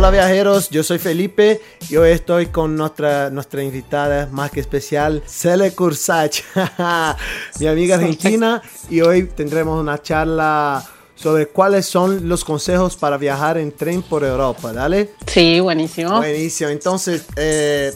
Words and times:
Hola 0.00 0.10
viajeros, 0.10 0.70
yo 0.70 0.82
soy 0.82 0.98
Felipe 0.98 1.60
y 1.90 1.96
hoy 1.96 2.12
estoy 2.12 2.46
con 2.46 2.74
nuestra, 2.74 3.28
nuestra 3.28 3.62
invitada 3.62 4.28
más 4.32 4.50
que 4.50 4.60
especial, 4.60 5.22
Cele 5.26 5.72
Kursach, 5.74 6.40
mi 7.60 7.66
amiga 7.66 7.96
argentina, 7.96 8.62
y 8.88 9.02
hoy 9.02 9.24
tendremos 9.24 9.78
una 9.78 10.00
charla 10.00 10.82
sobre 11.14 11.48
cuáles 11.48 11.84
son 11.84 12.30
los 12.30 12.44
consejos 12.44 12.96
para 12.96 13.18
viajar 13.18 13.58
en 13.58 13.72
tren 13.72 14.00
por 14.00 14.24
Europa, 14.24 14.72
¿dale? 14.72 15.10
Sí, 15.26 15.60
buenísimo. 15.60 16.16
Buenísimo, 16.16 16.70
entonces, 16.70 17.26
eh, 17.36 17.92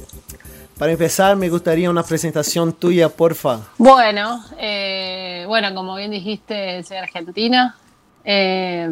para 0.79 0.93
empezar 0.93 1.36
me 1.36 1.48
gustaría 1.48 1.90
una 1.90 2.02
presentación 2.02 2.72
tuya, 2.72 3.09
porfa. 3.09 3.61
Bueno, 3.79 4.44
eh, 4.58 5.44
bueno, 5.46 5.75
como 5.75 5.94
bien 5.96 6.11
dijiste, 6.11 6.82
soy 6.82 6.96
argentina, 6.96 7.76
eh, 8.25 8.89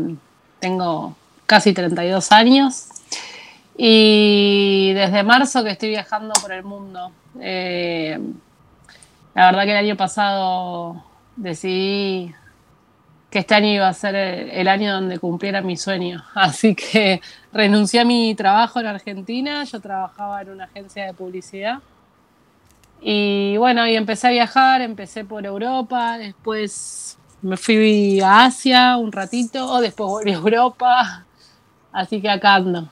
tengo 0.61 1.17
casi 1.47 1.73
32 1.73 2.33
años. 2.33 2.89
Y 3.77 4.93
desde 4.95 5.23
marzo 5.23 5.65
que 5.65 5.71
estoy 5.71 5.89
viajando 5.89 6.35
por 6.41 6.53
el 6.53 6.63
mundo. 6.63 7.11
Eh, 7.41 8.19
la 9.35 9.47
verdad 9.47 9.65
que 9.65 9.71
el 9.71 9.77
año 9.79 9.97
pasado 9.97 11.03
decidí 11.37 12.35
que 13.33 13.39
este 13.39 13.55
año 13.55 13.69
iba 13.69 13.89
a 13.89 13.95
ser 13.95 14.15
el, 14.15 14.69
año 14.69 14.93
donde 14.93 15.19
cumpliera 15.19 15.63
mi 15.63 15.79
sueño. 15.79 16.23
Así 16.35 16.75
que 16.75 17.23
renuncié 17.51 18.01
a 18.01 18.05
mi 18.05 18.35
trabajo 18.35 18.79
en 18.79 18.87
Argentina. 18.87 19.65
Yo 19.65 19.81
trabajaba 19.81 20.43
en 20.43 20.51
una 20.51 20.65
agencia 20.65 21.07
de 21.07 21.15
publicidad. 21.15 21.79
Y 23.01 23.57
bueno, 23.57 23.89
y 23.89 23.97
empecé 23.97 24.29
a 24.29 24.31
viajar, 24.31 24.83
empecé 24.83 25.25
por 25.25 25.47
Europa, 25.47 26.19
después 26.19 27.17
me 27.41 27.57
fui 27.57 28.21
a 28.21 28.45
Asia 28.45 28.97
un 28.99 29.11
ratito, 29.11 29.81
después 29.81 30.09
volví 30.09 30.31
a 30.31 30.35
Europa, 30.35 31.25
así 31.91 32.21
que 32.21 32.31
acá 32.31 32.55
ando. 32.55 32.89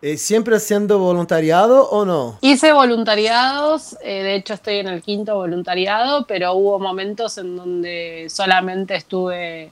Eh, 0.00 0.16
¿Siempre 0.16 0.56
haciendo 0.56 0.98
voluntariado 0.98 1.88
o 1.90 2.04
no? 2.04 2.38
Hice 2.40 2.72
voluntariados, 2.72 3.96
eh, 4.02 4.24
de 4.24 4.34
hecho 4.34 4.54
estoy 4.54 4.78
en 4.78 4.88
el 4.88 5.00
quinto 5.00 5.36
voluntariado, 5.36 6.26
pero 6.26 6.54
hubo 6.54 6.80
momentos 6.80 7.38
en 7.38 7.54
donde 7.54 8.26
solamente 8.28 8.96
estuve, 8.96 9.70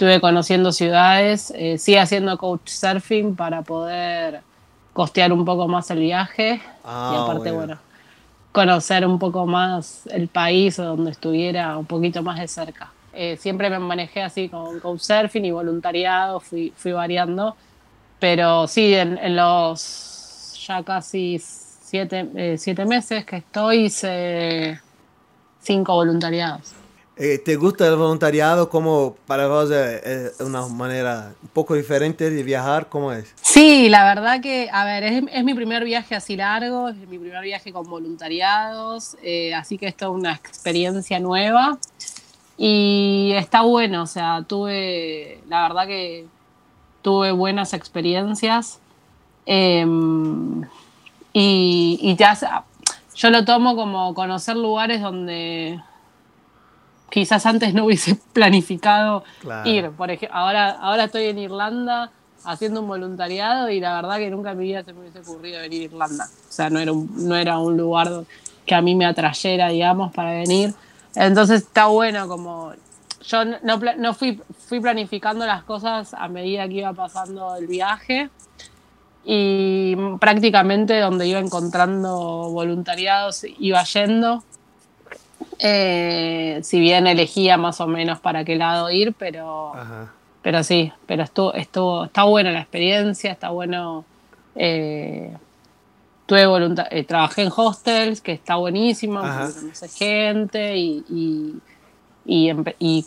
estuve 0.00 0.18
conociendo 0.22 0.72
ciudades, 0.72 1.52
eh, 1.54 1.76
sí 1.76 1.94
haciendo 1.94 2.38
coach 2.38 2.68
surfing 2.70 3.36
para 3.36 3.60
poder 3.60 4.40
costear 4.94 5.30
un 5.30 5.44
poco 5.44 5.68
más 5.68 5.90
el 5.90 5.98
viaje 5.98 6.62
Ah, 6.82 7.12
y 7.12 7.16
aparte, 7.22 7.50
bueno. 7.50 7.74
bueno, 7.76 7.80
conocer 8.50 9.06
un 9.06 9.18
poco 9.18 9.44
más 9.44 10.06
el 10.06 10.28
país 10.28 10.78
o 10.78 10.84
donde 10.84 11.10
estuviera 11.10 11.76
un 11.76 11.84
poquito 11.84 12.22
más 12.22 12.40
de 12.40 12.48
cerca. 12.48 12.90
Eh, 13.12 13.36
siempre 13.38 13.68
me 13.68 13.78
manejé 13.78 14.22
así 14.22 14.48
con 14.48 14.80
coach 14.80 15.00
surfing 15.00 15.44
y 15.44 15.50
voluntariado, 15.50 16.40
fui, 16.40 16.72
fui 16.74 16.92
variando. 16.92 17.54
Pero 18.18 18.66
sí, 18.68 18.94
en, 18.94 19.18
en 19.18 19.36
los 19.36 20.64
ya 20.66 20.82
casi 20.82 21.38
siete, 21.38 22.26
eh, 22.36 22.56
siete 22.56 22.86
meses 22.86 23.26
que 23.26 23.36
estoy, 23.36 23.84
hice 23.84 24.80
cinco 25.60 25.92
voluntariados. 25.92 26.79
Eh, 27.22 27.36
¿Te 27.36 27.56
gusta 27.56 27.86
el 27.86 27.96
voluntariado 27.96 28.70
como 28.70 29.14
para 29.26 29.46
vos 29.46 29.68
eh, 29.70 30.32
una 30.40 30.66
manera 30.68 31.34
un 31.42 31.48
poco 31.50 31.74
diferente 31.74 32.30
de 32.30 32.42
viajar? 32.42 32.88
¿Cómo 32.88 33.12
es? 33.12 33.34
Sí, 33.42 33.90
la 33.90 34.04
verdad 34.04 34.40
que, 34.40 34.70
a 34.72 34.86
ver, 34.86 35.04
es, 35.30 35.44
mi 35.44 35.52
primer 35.52 35.84
viaje 35.84 36.14
así 36.14 36.34
largo, 36.34 36.88
es 36.88 36.96
mi 36.96 37.18
primer 37.18 37.42
viaje 37.42 37.74
con 37.74 37.90
voluntariados, 37.90 39.18
eh, 39.22 39.54
así 39.54 39.76
que 39.76 39.86
esto 39.86 40.06
es 40.06 40.12
una 40.12 40.32
experiencia 40.32 41.20
nueva 41.20 41.76
y 42.56 43.34
está 43.36 43.60
bueno, 43.60 44.04
o 44.04 44.06
sea, 44.06 44.42
tuve, 44.48 45.42
la 45.46 45.68
verdad 45.68 45.86
que 45.86 46.24
tuve 47.02 47.32
buenas 47.32 47.74
experiencias 47.74 48.78
em, 49.44 50.62
y, 51.34 51.98
y 52.00 52.16
ya, 52.16 52.64
yo 53.14 53.28
lo 53.28 53.44
tomo 53.44 53.76
como 53.76 54.14
conocer 54.14 54.56
lugares 54.56 55.02
donde 55.02 55.82
quizás 57.10 57.44
antes 57.46 57.74
no 57.74 57.84
hubiese 57.86 58.14
planificado 58.32 59.24
Claro. 59.40 59.68
ir. 59.68 59.90
Por 59.90 60.10
ejemplo, 60.10 60.36
ahora, 60.36 60.70
ahora 60.70 61.04
estoy 61.04 61.24
en 61.24 61.38
Irlanda 61.38 62.10
haciendo 62.44 62.80
un 62.80 62.88
voluntariado 62.88 63.68
y 63.68 63.80
la 63.80 63.94
verdad 63.96 64.16
que 64.18 64.30
nunca 64.30 64.52
en 64.52 64.58
mi 64.58 64.64
vida 64.64 64.82
se 64.82 64.92
me 64.94 65.00
hubiese 65.00 65.18
ocurrido 65.20 65.60
venir 65.60 65.82
a 65.82 65.84
Irlanda. 65.84 66.24
O 66.24 66.52
sea, 66.52 66.70
no 66.70 66.78
era 66.78 66.92
un, 66.92 67.28
no 67.28 67.36
era 67.36 67.58
un 67.58 67.76
lugar 67.76 68.08
que 68.64 68.74
a 68.74 68.80
mí 68.80 68.94
me 68.94 69.04
atrayera, 69.04 69.68
digamos, 69.68 70.12
para 70.14 70.32
venir. 70.32 70.72
Entonces 71.14 71.62
está 71.62 71.86
bueno 71.86 72.26
como... 72.28 72.72
Yo 73.22 73.44
no- 73.44 73.58
no 73.98 74.14
fui, 74.14 74.40
fui 74.66 74.80
planificando 74.80 75.44
las 75.44 75.62
cosas 75.64 76.14
a 76.14 76.26
medida 76.28 76.66
que 76.66 76.74
iba 76.76 76.92
pasando 76.94 77.54
el 77.56 77.66
viaje 77.66 78.30
y 79.24 79.94
prácticamente 80.18 80.98
donde 81.00 81.26
iba 81.26 81.38
encontrando 81.40 82.50
voluntariados 82.50 83.44
iba 83.58 83.82
yendo. 83.84 84.42
Eh, 85.62 86.60
si 86.62 86.80
bien 86.80 87.06
elegía 87.06 87.56
más 87.58 87.80
o 87.80 87.86
menos 87.86 88.18
para 88.20 88.44
qué 88.44 88.56
lado 88.56 88.90
ir, 88.90 89.12
pero, 89.18 89.74
Ajá. 89.74 90.12
pero 90.42 90.62
sí, 90.64 90.90
pero 91.06 91.22
estuvo, 91.22 91.52
estuvo, 91.54 92.04
está 92.04 92.24
buena 92.24 92.50
la 92.50 92.60
experiencia, 92.60 93.32
está 93.32 93.50
bueno. 93.50 94.04
eh, 94.56 95.36
tuve 96.26 96.46
volunta- 96.46 96.88
eh, 96.90 97.04
trabajé 97.04 97.42
en 97.42 97.52
hostels, 97.54 98.20
que 98.20 98.32
está 98.32 98.56
buenísimo, 98.56 99.20
conoces 99.20 99.96
gente 99.96 100.76
y, 100.76 101.04
y, 101.10 101.54
y, 102.24 102.50
y 102.78 103.04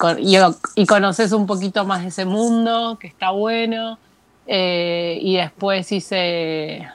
y- 0.75 0.85
conoces 0.85 1.31
un 1.31 1.45
poquito 1.47 1.85
más 1.85 2.01
de 2.01 2.09
ese 2.09 2.25
mundo, 2.25 2.97
que 2.99 3.07
está 3.07 3.31
bueno. 3.31 3.97
Y 4.45 5.35
después 5.37 5.89
hice, 5.91 6.87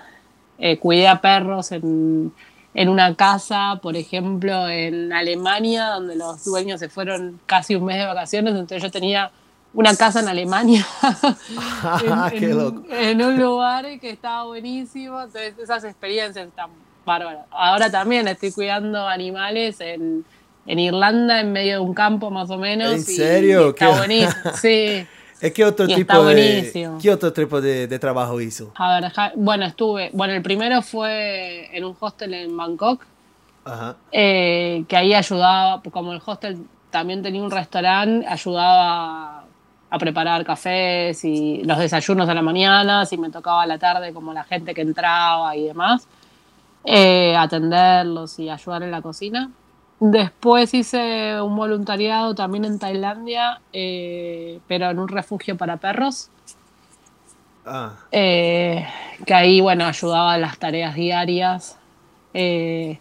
cuidé 0.80 1.08
a 1.08 1.20
perros 1.20 1.72
en, 1.72 2.32
en 2.80 2.88
una 2.88 3.14
casa, 3.16 3.80
por 3.82 3.96
ejemplo, 3.96 4.68
en 4.68 5.12
Alemania, 5.12 5.86
donde 5.88 6.14
los 6.14 6.44
dueños 6.44 6.78
se 6.78 6.88
fueron 6.88 7.40
casi 7.46 7.74
un 7.74 7.84
mes 7.86 7.96
de 7.98 8.04
vacaciones, 8.06 8.52
entonces 8.54 8.82
yo 8.82 8.90
tenía 8.90 9.32
una 9.74 9.96
casa 9.96 10.20
en 10.20 10.28
Alemania, 10.28 10.86
en, 12.32 12.38
Qué 12.40 12.48
loco. 12.48 12.84
en 12.90 13.20
un 13.22 13.36
lugar 13.38 13.84
que 14.00 14.10
estaba 14.10 14.44
buenísimo, 14.44 15.18
entonces 15.20 15.54
esas 15.58 15.82
experiencias 15.84 16.46
están 16.46 16.70
bárbaras. 17.04 17.46
Ahora 17.50 17.90
también 17.90 18.28
estoy 18.28 18.52
cuidando 18.52 19.06
animales 19.06 19.80
en, 19.80 20.24
en 20.66 20.78
Irlanda, 20.78 21.40
en 21.40 21.52
medio 21.52 21.74
de 21.74 21.80
un 21.80 21.94
campo 21.94 22.30
más 22.30 22.48
o 22.50 22.58
menos. 22.58 22.92
¿En 22.92 22.98
y 22.98 23.02
serio? 23.02 23.70
está 23.70 23.90
Qué- 23.90 23.96
buenísimo, 23.98 24.32
sí. 24.60 25.06
¿Eh, 25.40 25.52
¿Qué 25.52 25.64
otro 25.64 25.86
Y 25.86 25.94
tipo 25.94 26.24
de 26.24 26.98
qué 27.00 27.12
otro 27.12 27.32
tipo 27.32 27.60
de, 27.60 27.86
de 27.86 27.98
trabajo 27.98 28.40
hizo? 28.40 28.72
A 28.76 29.00
ver, 29.00 29.12
bueno, 29.36 29.66
estuve, 29.66 30.10
bueno, 30.12 30.34
el 30.34 30.42
primero 30.42 30.82
fue 30.82 31.68
en 31.76 31.84
un 31.84 31.96
hostel 31.98 32.34
en 32.34 32.56
Bangkok, 32.56 33.04
Ajá. 33.64 33.96
eh, 34.10 34.84
que 34.88 34.96
ahí 34.96 35.14
ayudaba, 35.14 35.80
como 35.90 36.12
el 36.12 36.20
hostel 36.24 36.58
también 36.90 37.22
tenía 37.22 37.42
un 37.42 37.50
restaurante, 37.50 38.26
ayudaba 38.26 39.44
a 39.90 39.98
preparar 39.98 40.44
cafés 40.44 41.24
y 41.24 41.62
los 41.64 41.78
desayunos 41.78 42.28
a 42.28 42.34
la 42.34 42.42
mañana, 42.42 43.06
si 43.06 43.16
me 43.16 43.30
tocaba 43.30 43.62
a 43.62 43.66
la 43.66 43.78
tarde 43.78 44.12
como 44.12 44.32
la 44.32 44.44
gente 44.44 44.74
que 44.74 44.82
entraba 44.82 45.54
y 45.56 45.64
demás, 45.68 46.06
eh, 46.84 47.36
atenderlos 47.36 48.38
y 48.38 48.50
ayudar 48.50 48.82
en 48.82 48.90
la 48.90 49.02
cocina. 49.02 49.50
Después 50.00 50.74
hice 50.74 51.40
un 51.42 51.56
voluntariado 51.56 52.34
también 52.34 52.64
en 52.64 52.78
Tailandia, 52.78 53.60
eh, 53.72 54.60
pero 54.68 54.90
en 54.90 54.98
un 54.98 55.08
refugio 55.08 55.56
para 55.56 55.76
perros. 55.78 56.30
Ah, 57.66 57.94
Eh, 58.12 58.86
que 59.26 59.34
ahí, 59.34 59.60
bueno, 59.60 59.84
ayudaba 59.86 60.36
en 60.36 60.42
las 60.42 60.58
tareas 60.58 60.94
diarias. 60.94 61.76
Eh, 62.32 62.98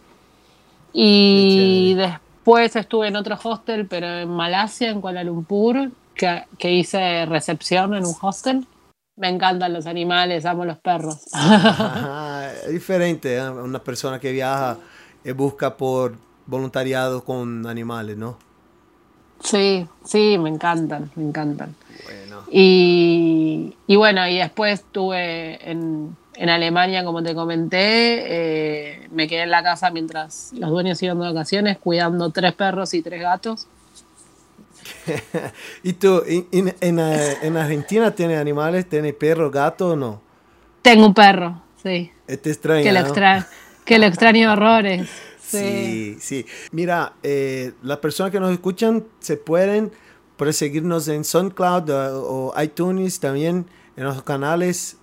y 0.92 1.94
después 1.94 2.74
estuve 2.76 3.08
en 3.08 3.16
otro 3.16 3.38
hostel, 3.42 3.86
pero 3.86 4.06
en 4.08 4.30
Malasia, 4.30 4.90
en 4.90 5.00
Kuala 5.00 5.22
Lumpur, 5.22 5.90
que, 6.14 6.44
que 6.58 6.72
hice 6.72 7.26
recepción 7.26 7.94
en 7.94 8.06
un 8.06 8.14
hostel. 8.20 8.66
Me 9.16 9.28
encantan 9.28 9.72
los 9.72 9.86
animales, 9.86 10.46
amo 10.46 10.64
los 10.64 10.78
perros. 10.78 11.20
Ajá, 11.32 12.52
es 12.52 12.72
diferente, 12.72 13.36
¿eh? 13.36 13.50
una 13.50 13.78
persona 13.82 14.18
que 14.18 14.32
viaja 14.32 14.78
y 15.24 15.32
busca 15.32 15.76
por 15.76 16.16
voluntariado 16.48 17.22
con 17.24 17.64
animales, 17.68 18.16
¿no? 18.16 18.36
sí, 19.40 19.86
sí, 20.04 20.36
me 20.36 20.48
encantan, 20.48 21.12
me 21.14 21.22
encantan. 21.22 21.76
Bueno. 22.04 22.42
Y, 22.50 23.76
y 23.86 23.94
bueno, 23.96 24.26
y 24.26 24.38
después 24.38 24.80
estuve 24.80 25.70
en, 25.70 26.16
en 26.34 26.48
Alemania, 26.50 27.04
como 27.04 27.22
te 27.22 27.36
comenté, 27.36 27.76
eh, 28.26 29.08
me 29.12 29.28
quedé 29.28 29.42
en 29.42 29.52
la 29.52 29.62
casa 29.62 29.90
mientras 29.90 30.50
los 30.54 30.70
dueños 30.70 31.00
iban 31.04 31.20
de 31.20 31.26
vacaciones, 31.28 31.78
cuidando 31.78 32.30
tres 32.30 32.52
perros 32.54 32.94
y 32.94 33.02
tres 33.02 33.20
gatos. 33.22 33.68
¿Y 35.82 35.92
tú, 35.94 36.22
en, 36.26 36.46
en- 36.52 36.74
en, 36.80 36.98
eh, 36.98 37.36
en 37.42 37.56
Argentina 37.56 38.10
tienes 38.14 38.40
animales? 38.40 38.88
¿Tienes 38.88 39.14
perro, 39.14 39.50
gato 39.50 39.90
o 39.90 39.96
no? 39.96 40.20
Tengo 40.82 41.06
un 41.06 41.14
perro, 41.14 41.60
sí, 41.82 42.10
Este 42.26 42.50
extraño, 42.50 42.82
que 42.82 42.92
lo, 42.92 43.00
¿no? 43.00 43.06
extra- 43.06 43.46
Que 43.84 43.98
lo 43.98 44.06
extraño 44.06 44.52
horrores. 44.52 45.08
Sí, 45.48 46.16
sí. 46.20 46.46
Mira, 46.72 47.14
eh, 47.22 47.72
las 47.82 47.98
personas 47.98 48.32
que 48.32 48.40
nos 48.40 48.52
escuchan 48.52 49.04
se 49.18 49.36
pueden, 49.36 49.90
pueden 50.36 50.54
seguirnos 50.54 51.08
en 51.08 51.24
SoundCloud 51.24 51.90
o, 51.90 52.52
o 52.54 52.62
iTunes 52.62 53.20
también 53.20 53.66
en 53.96 54.04
los 54.04 54.22
canales 54.22 54.96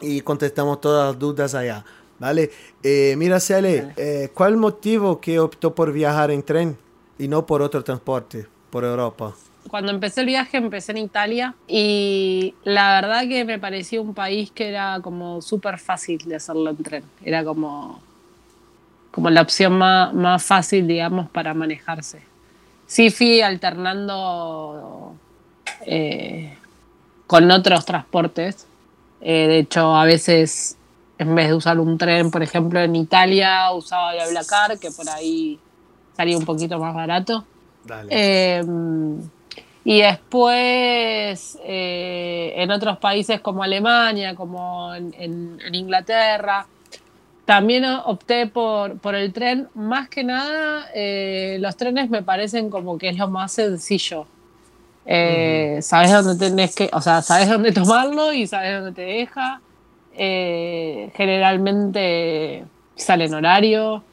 y 0.00 0.20
contestamos 0.20 0.80
todas 0.80 1.08
las 1.08 1.18
dudas 1.18 1.54
allá. 1.54 1.84
¿Vale? 2.18 2.50
Eh, 2.82 3.14
mira, 3.16 3.40
Cele, 3.40 3.94
eh, 3.96 4.28
¿cuál 4.34 4.58
motivo 4.58 5.20
que 5.20 5.40
optó 5.40 5.74
por 5.74 5.90
viajar 5.90 6.30
en 6.30 6.42
tren 6.42 6.76
y 7.18 7.28
no 7.28 7.46
por 7.46 7.62
otro 7.62 7.82
transporte 7.82 8.46
por 8.68 8.84
Europa? 8.84 9.34
Cuando 9.68 9.90
empecé 9.90 10.20
el 10.20 10.26
viaje 10.26 10.58
empecé 10.58 10.92
en 10.92 10.98
Italia 10.98 11.54
y 11.66 12.54
la 12.64 13.00
verdad 13.00 13.26
que 13.26 13.46
me 13.46 13.58
parecía 13.58 14.02
un 14.02 14.12
país 14.12 14.50
que 14.50 14.68
era 14.68 15.00
como 15.02 15.40
súper 15.40 15.78
fácil 15.78 16.18
de 16.26 16.36
hacerlo 16.36 16.68
en 16.68 16.76
tren. 16.76 17.04
Era 17.24 17.42
como, 17.42 18.02
como 19.10 19.30
la 19.30 19.42
opción 19.42 19.72
más, 19.74 20.12
más 20.14 20.42
fácil, 20.42 20.86
digamos, 20.86 21.28
para 21.30 21.54
manejarse. 21.54 22.22
Sí 22.86 23.10
fui 23.10 23.40
alternando 23.40 25.14
eh, 25.86 26.56
con 27.26 27.50
otros 27.50 27.84
transportes. 27.84 28.66
Eh, 29.20 29.46
de 29.48 29.58
hecho, 29.58 29.94
a 29.94 30.04
veces 30.04 30.76
en 31.18 31.34
vez 31.34 31.48
de 31.48 31.54
usar 31.54 31.78
un 31.78 31.98
tren, 31.98 32.30
por 32.30 32.42
ejemplo, 32.42 32.80
en 32.80 32.96
Italia, 32.96 33.70
usaba 33.72 34.14
el 34.14 34.36
que 34.80 34.90
por 34.90 35.08
ahí 35.10 35.58
salía 36.16 36.38
un 36.38 36.46
poquito 36.46 36.78
más 36.78 36.94
barato. 36.94 37.44
Eh, 38.08 38.62
y 39.84 40.00
después 40.00 41.58
eh, 41.64 42.54
en 42.56 42.70
otros 42.70 42.98
países 42.98 43.40
como 43.40 43.62
Alemania, 43.62 44.34
como 44.34 44.94
en, 44.94 45.58
Inglaterra, 45.72 46.66
también 47.44 47.84
opté 47.84 48.46
por, 48.46 48.98
por, 48.98 49.14
el 49.14 49.32
tren. 49.32 49.68
Más 49.74 50.08
que 50.08 50.24
nada, 50.24 50.86
eh, 50.94 51.58
los 51.60 51.76
trenes 51.76 52.10
me 52.10 52.22
parecen 52.22 52.70
como 52.70 52.98
que 52.98 53.08
es 53.08 53.16
lo 53.16 53.28
más 53.28 53.52
sencillo. 53.52 54.26
Sabes 55.06 56.12
dónde 56.12 56.36
tenés 56.36 56.74
que, 56.74 56.88
o 56.92 57.00
sea, 57.00 57.22
sabes 57.22 57.48
dónde 57.48 57.72
tomarlo 57.72 58.32
y 58.32 58.46
sabes 58.46 58.74
dónde 58.74 58.92
te 58.92 59.02
deja. 59.02 59.60
Eh, 60.14 61.10
generalmente 61.14 62.64
sale 62.96 63.24
en 63.24 63.34
horario. 63.34 64.04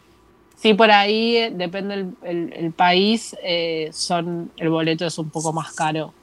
Sí, 0.55 0.73
por 0.73 0.89
ahí, 0.89 1.37
eh, 1.37 1.51
depende 1.53 2.11
del 2.21 2.73
país, 2.73 3.35
eh, 3.43 3.89
son, 3.93 4.51
el 4.57 4.69
boleto 4.69 5.05
es 5.05 5.17
un 5.17 5.29
poco 5.29 5.53
más 5.53 5.73
caro. 5.73 6.13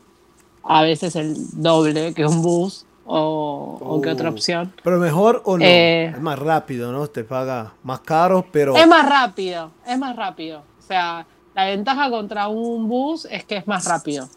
A 0.62 0.82
veces 0.82 1.14
el 1.16 1.34
doble 1.60 2.14
que 2.14 2.26
un 2.26 2.42
bus 2.42 2.86
o, 3.06 4.00
que 4.02 4.10
otra 4.10 4.30
uh. 4.30 4.32
opción. 4.32 4.72
Pero 4.82 4.98
mejor 4.98 5.42
o 5.44 5.58
no. 5.58 5.64
es 5.64 6.20
más 6.20 6.38
rápido, 6.38 6.92
¿no? 6.92 7.06
Te 7.08 7.24
paga 7.24 7.72
más 7.82 8.00
caro, 8.00 8.46
pero... 8.50 8.76
Es 8.76 8.86
más 8.86 9.08
rápido, 9.08 9.70
es 9.86 9.98
más 9.98 10.16
rápido. 10.16 10.62
O 10.78 10.82
sea, 10.82 11.26
la 11.54 11.66
ventaja 11.66 12.10
contra 12.10 12.48
un 12.48 12.88
bus 12.88 13.26
es 13.30 13.44
que 13.44 13.56
es 13.56 13.66
más 13.66 13.84
rápido. 13.86 14.28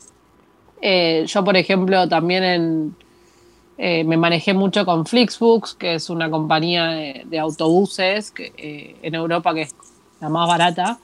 yo, 0.81 1.43
por 1.43 1.57
ejemplo, 1.57 2.07
también 2.07 2.43
en, 2.43 2.95
eh, 3.77 4.03
me 4.03 4.17
manejé 4.17 4.53
mucho 4.53 4.85
con 4.85 5.05
Flixbooks, 5.05 5.75
que 5.75 5.95
es 5.95 6.09
una 6.09 6.31
compañía 6.31 6.87
de, 7.25 7.39
autobuses 7.39 8.31
que, 8.31 8.51
eh, 8.57 8.95
en 9.03 9.13
Europa 9.13 9.53
que 9.53 9.63
es 9.63 9.75
la 10.19 10.29
más 10.29 10.47
barata. 10.47 10.97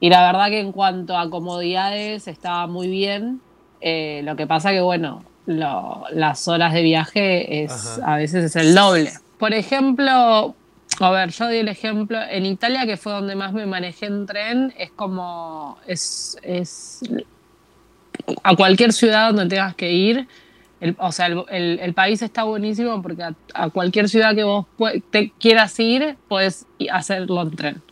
Y 0.00 0.10
la 0.10 0.26
verdad 0.26 0.48
que 0.48 0.58
en 0.58 0.72
cuanto 0.72 1.16
a 1.16 1.30
comodidades 1.30 2.26
estaba 2.26 2.66
muy 2.66 2.88
bien. 2.88 3.40
Eh, 3.80 4.22
lo 4.24 4.34
que 4.34 4.46
pasa 4.48 4.72
que, 4.72 4.80
bueno, 4.80 5.22
las 5.46 6.48
horas 6.48 6.72
de 6.72 6.82
viaje 6.82 7.64
es, 7.64 8.00
a 8.04 8.16
veces 8.16 8.44
es 8.44 8.56
el 8.56 8.74
doble. 8.74 9.12
Por 9.38 9.54
ejemplo, 9.54 10.54
a 11.00 11.10
ver, 11.10 11.30
yo 11.30 11.48
di 11.48 11.58
el 11.58 11.68
ejemplo, 11.68 12.18
en 12.22 12.46
Italia, 12.46 12.86
que 12.86 12.96
fue 12.96 13.12
donde 13.12 13.34
más 13.34 13.52
me 13.52 13.66
manejé 13.66 14.06
en 14.06 14.26
tren, 14.26 14.74
es 14.78 14.90
como, 14.90 15.78
es, 15.86 16.38
es 16.42 17.00
a 18.42 18.54
cualquier 18.54 18.92
ciudad 18.92 19.32
donde 19.32 19.56
tengas 19.56 19.74
que 19.74 19.92
ir, 19.92 20.28
o 20.98 21.12
sea, 21.12 21.26
el, 21.26 21.94
país 21.94 22.22
está 22.22 22.42
buenísimo 22.42 23.00
porque 23.02 23.22
a, 23.54 23.70
cualquier 23.70 24.08
ciudad 24.08 24.34
que 24.34 24.42
vos 24.42 24.66
te 25.10 25.30
quieras 25.38 25.78
ir, 25.78 26.16
puedes 26.28 26.66
hacerlo 26.90 27.42
en 27.42 27.50
tren. 27.56 27.82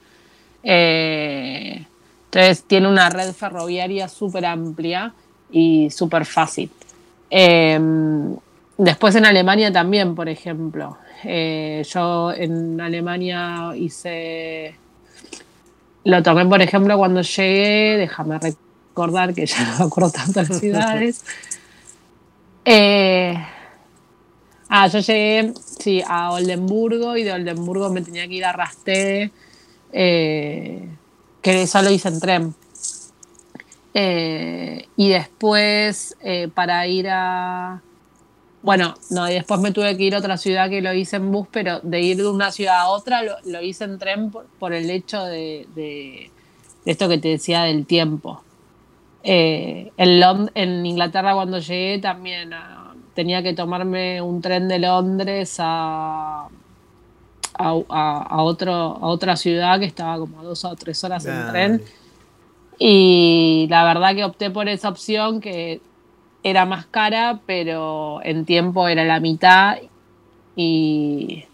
Eh, 0.63 1.87
entonces 2.25 2.65
tiene 2.65 2.89
una 2.89 3.09
red 3.09 3.33
ferroviaria 3.33 4.09
súper 4.09 4.45
amplia 4.45 5.15
y 5.53 5.91
súper 5.91 6.25
fácil. 6.25 6.71
Em, 7.31 8.37
después 8.77 9.15
en 9.15 9.25
Alemania 9.25 9.73
también, 9.73 10.15
por 10.15 10.29
ejemplo. 10.29 10.99
Eh, 11.25 11.85
yo 11.89 12.33
en 12.33 12.81
Alemania 12.81 13.73
hice... 13.77 14.75
Lo 16.05 16.23
tomé, 16.23 16.47
por 16.47 16.61
ejemplo, 16.63 16.97
cuando 16.97 17.21
llegué, 17.23 17.97
déjame 17.99 18.39
recordar 18.39 19.35
que 19.35 19.47
ya 19.47 19.65
no 19.73 19.79
me 19.79 19.85
acuerdo 19.85 20.11
tanto 20.11 20.43
las 20.43 20.59
ciudades. 20.59 21.25
Eh, 22.63 23.35
ah, 24.69 24.87
yo 24.89 24.99
llegué 24.99 25.55
sí, 25.79 26.03
a 26.07 26.31
Oldenburgo 26.31 27.17
y 27.17 27.25
de 27.25 27.33
Oldenburgo 27.33 27.89
me 27.89 28.03
tenía 28.03 28.29
que 28.29 28.35
ir 28.35 28.45
a 28.45 28.53
Rasté, 28.53 29.33
eh, 29.93 30.87
que 31.41 31.63
eso 31.63 31.81
lo 31.81 31.91
hice 31.91 32.09
en 32.09 32.21
tren. 32.21 32.55
Eh, 33.95 34.87
y 34.97 35.09
después 35.09 36.17
para 36.55 36.87
ir 36.87 37.09
a... 37.11 37.83
Bueno, 38.63 38.95
no, 39.09 39.29
y 39.29 39.35
después 39.35 39.59
me 39.61 39.73
tuve 39.73 39.97
que 39.97 40.05
ir 40.05 40.15
a 40.15 40.19
otra 40.19 40.37
ciudad 40.37 40.69
que 40.69 40.83
lo 40.83 40.93
hice 40.93 41.17
en 41.17 41.33
bus, 41.33 41.49
pero 41.51 41.81
de 41.81 42.01
ir 42.01 42.19
de 42.19 42.29
una 42.29 42.53
ciudad 42.53 42.81
a 42.81 42.89
otra 42.89 43.23
lo, 43.23 43.63
hice 43.63 43.85
en 43.85 43.99
tren 43.99 44.31
por, 44.31 44.75
el 44.75 44.91
hecho 44.91 45.25
de, 45.25 46.31
esto 46.85 47.09
que 47.09 47.19
te 47.19 47.29
decía 47.29 47.63
del 47.63 47.87
tiempo. 47.87 48.43
Eh, 49.23 49.93
en, 49.97 50.87
Inglaterra 50.87 51.35
cuando 51.35 51.59
llegué 51.59 51.99
también 51.99 52.53
ah, 52.53 52.95
tenía 53.15 53.43
que 53.43 53.53
tomarme 53.53 54.23
un 54.23 54.41
tren 54.41 54.67
de 54.69 54.79
Londres 54.79 55.57
a, 55.59 56.49
a, 57.55 58.43
otro, 58.43 58.73
a 58.73 59.07
otra 59.07 59.37
ciudad 59.37 59.79
que 59.79 59.87
estaba 59.87 60.19
como 60.19 60.43
dos 60.43 60.65
o 60.65 60.75
tres 60.77 61.03
horas 61.05 61.25
en 61.27 61.51
tren. 61.51 61.83
Y 62.83 63.67
la 63.69 63.85
verdad 63.85 64.15
que 64.15 64.25
opté 64.25 64.51
por 64.51 64.67
esa 64.67 64.89
opción 64.89 65.43
que 65.43 65.83
era 66.43 66.65
más 66.65 66.87
cara, 66.87 67.41
pero 67.45 68.21
en 68.25 68.47
tiempo 68.47 68.89
era 68.89 69.05
la 69.05 69.21
mitad. 69.21 69.77
Y, 70.57 71.45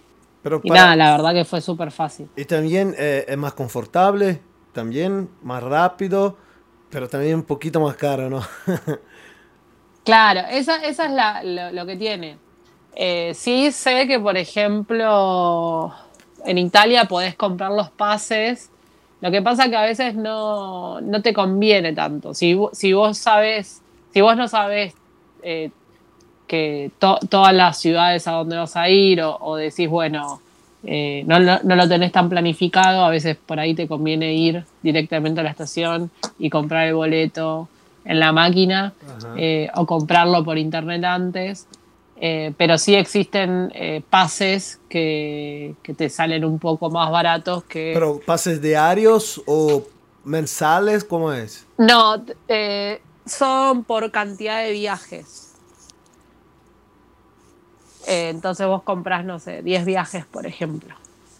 nada, 0.62 0.94
la 0.94 1.16
verdad 1.16 1.34
que 1.34 1.44
fue 1.44 1.60
súper 1.60 1.90
fácil. 1.90 2.28
Y 2.36 2.44
también 2.44 2.94
eh, 2.96 3.24
es 3.26 3.36
más 3.36 3.54
confortable, 3.54 4.40
también 4.72 5.28
más 5.42 5.64
rápido. 5.64 6.36
Pero 6.90 7.08
también 7.08 7.34
un 7.34 7.42
poquito 7.42 7.80
más 7.80 7.96
caro, 7.96 8.30
¿no? 8.30 8.42
claro, 10.04 10.42
esa, 10.48 10.76
esa 10.76 11.06
es 11.06 11.10
la, 11.10 11.72
lo, 11.72 11.86
que 11.86 11.96
tiene. 11.96 12.38
Eh, 12.94 13.32
sí 13.34 13.72
sé 13.72 14.06
que, 14.06 14.20
por 14.20 14.36
ejemplo, 14.36 15.92
en 16.44 16.58
Italia 16.58 17.06
podés 17.06 17.34
comprar 17.34 17.72
los 17.72 17.90
pases. 17.90 18.70
Lo 19.20 19.30
que 19.30 19.42
pasa 19.42 19.68
que 19.68 19.76
a 19.76 19.82
veces 19.82 20.14
no, 20.14 21.00
no 21.00 21.22
te 21.22 21.32
conviene 21.32 21.92
tanto. 21.92 22.34
Si, 22.34 22.58
si, 22.72 22.92
vos 22.92 23.16
sabes, 23.16 23.82
si 24.12 24.20
vos 24.20 24.36
no 24.36 24.46
sabes 24.48 24.94
eh, 25.42 25.70
que 26.46 26.90
todas 26.98 27.54
las 27.54 27.78
ciudades 27.78 28.28
a 28.28 28.32
donde 28.32 28.56
vas 28.56 28.76
a 28.76 28.88
ir, 28.88 29.22
o, 29.22 29.36
o 29.40 29.56
decís, 29.56 29.88
bueno, 29.88 30.40
eh, 30.88 31.24
no, 31.26 31.40
lo 31.40 31.88
tenés 31.88 32.12
tan 32.12 32.28
planificado, 32.28 33.04
a 33.04 33.10
veces 33.10 33.36
por 33.36 33.58
ahí 33.58 33.74
te 33.74 33.88
conviene 33.88 34.34
ir 34.34 34.64
directamente 34.82 35.40
a 35.40 35.42
la 35.42 35.50
estación 35.50 36.10
y 36.38 36.48
comprar 36.48 36.86
el 36.86 36.94
boleto 36.94 37.68
en 38.04 38.20
la 38.20 38.30
máquina 38.30 38.92
eh, 39.36 39.68
o 39.74 39.84
comprarlo 39.84 40.44
por 40.44 40.58
internet 40.58 41.02
antes. 41.04 41.66
Eh, 42.18 42.54
pero 42.56 42.78
sí 42.78 42.94
existen 42.94 43.72
pases 44.08 44.80
que, 44.88 45.74
te 45.96 46.08
salen 46.08 46.44
un 46.44 46.58
poco 46.58 46.90
más 46.90 47.10
baratos 47.10 47.64
que... 47.64 47.92
¿Pero 47.94 48.20
pases 48.24 48.62
diarios 48.62 49.42
o 49.46 49.82
mensales? 50.24 51.04
¿Cómo 51.04 51.32
es? 51.32 51.66
No, 51.76 52.24
son 53.26 53.84
por 53.84 54.10
cantidad 54.10 54.62
de 54.62 54.72
viajes. 54.72 55.46
Eh, 58.06 58.28
entonces 58.30 58.66
vos 58.66 58.82
compras, 58.82 59.24
no 59.24 59.38
sé, 59.38 59.62
10 59.62 59.84
viajes, 59.84 60.24
por 60.26 60.46
ejemplo. 60.46 60.94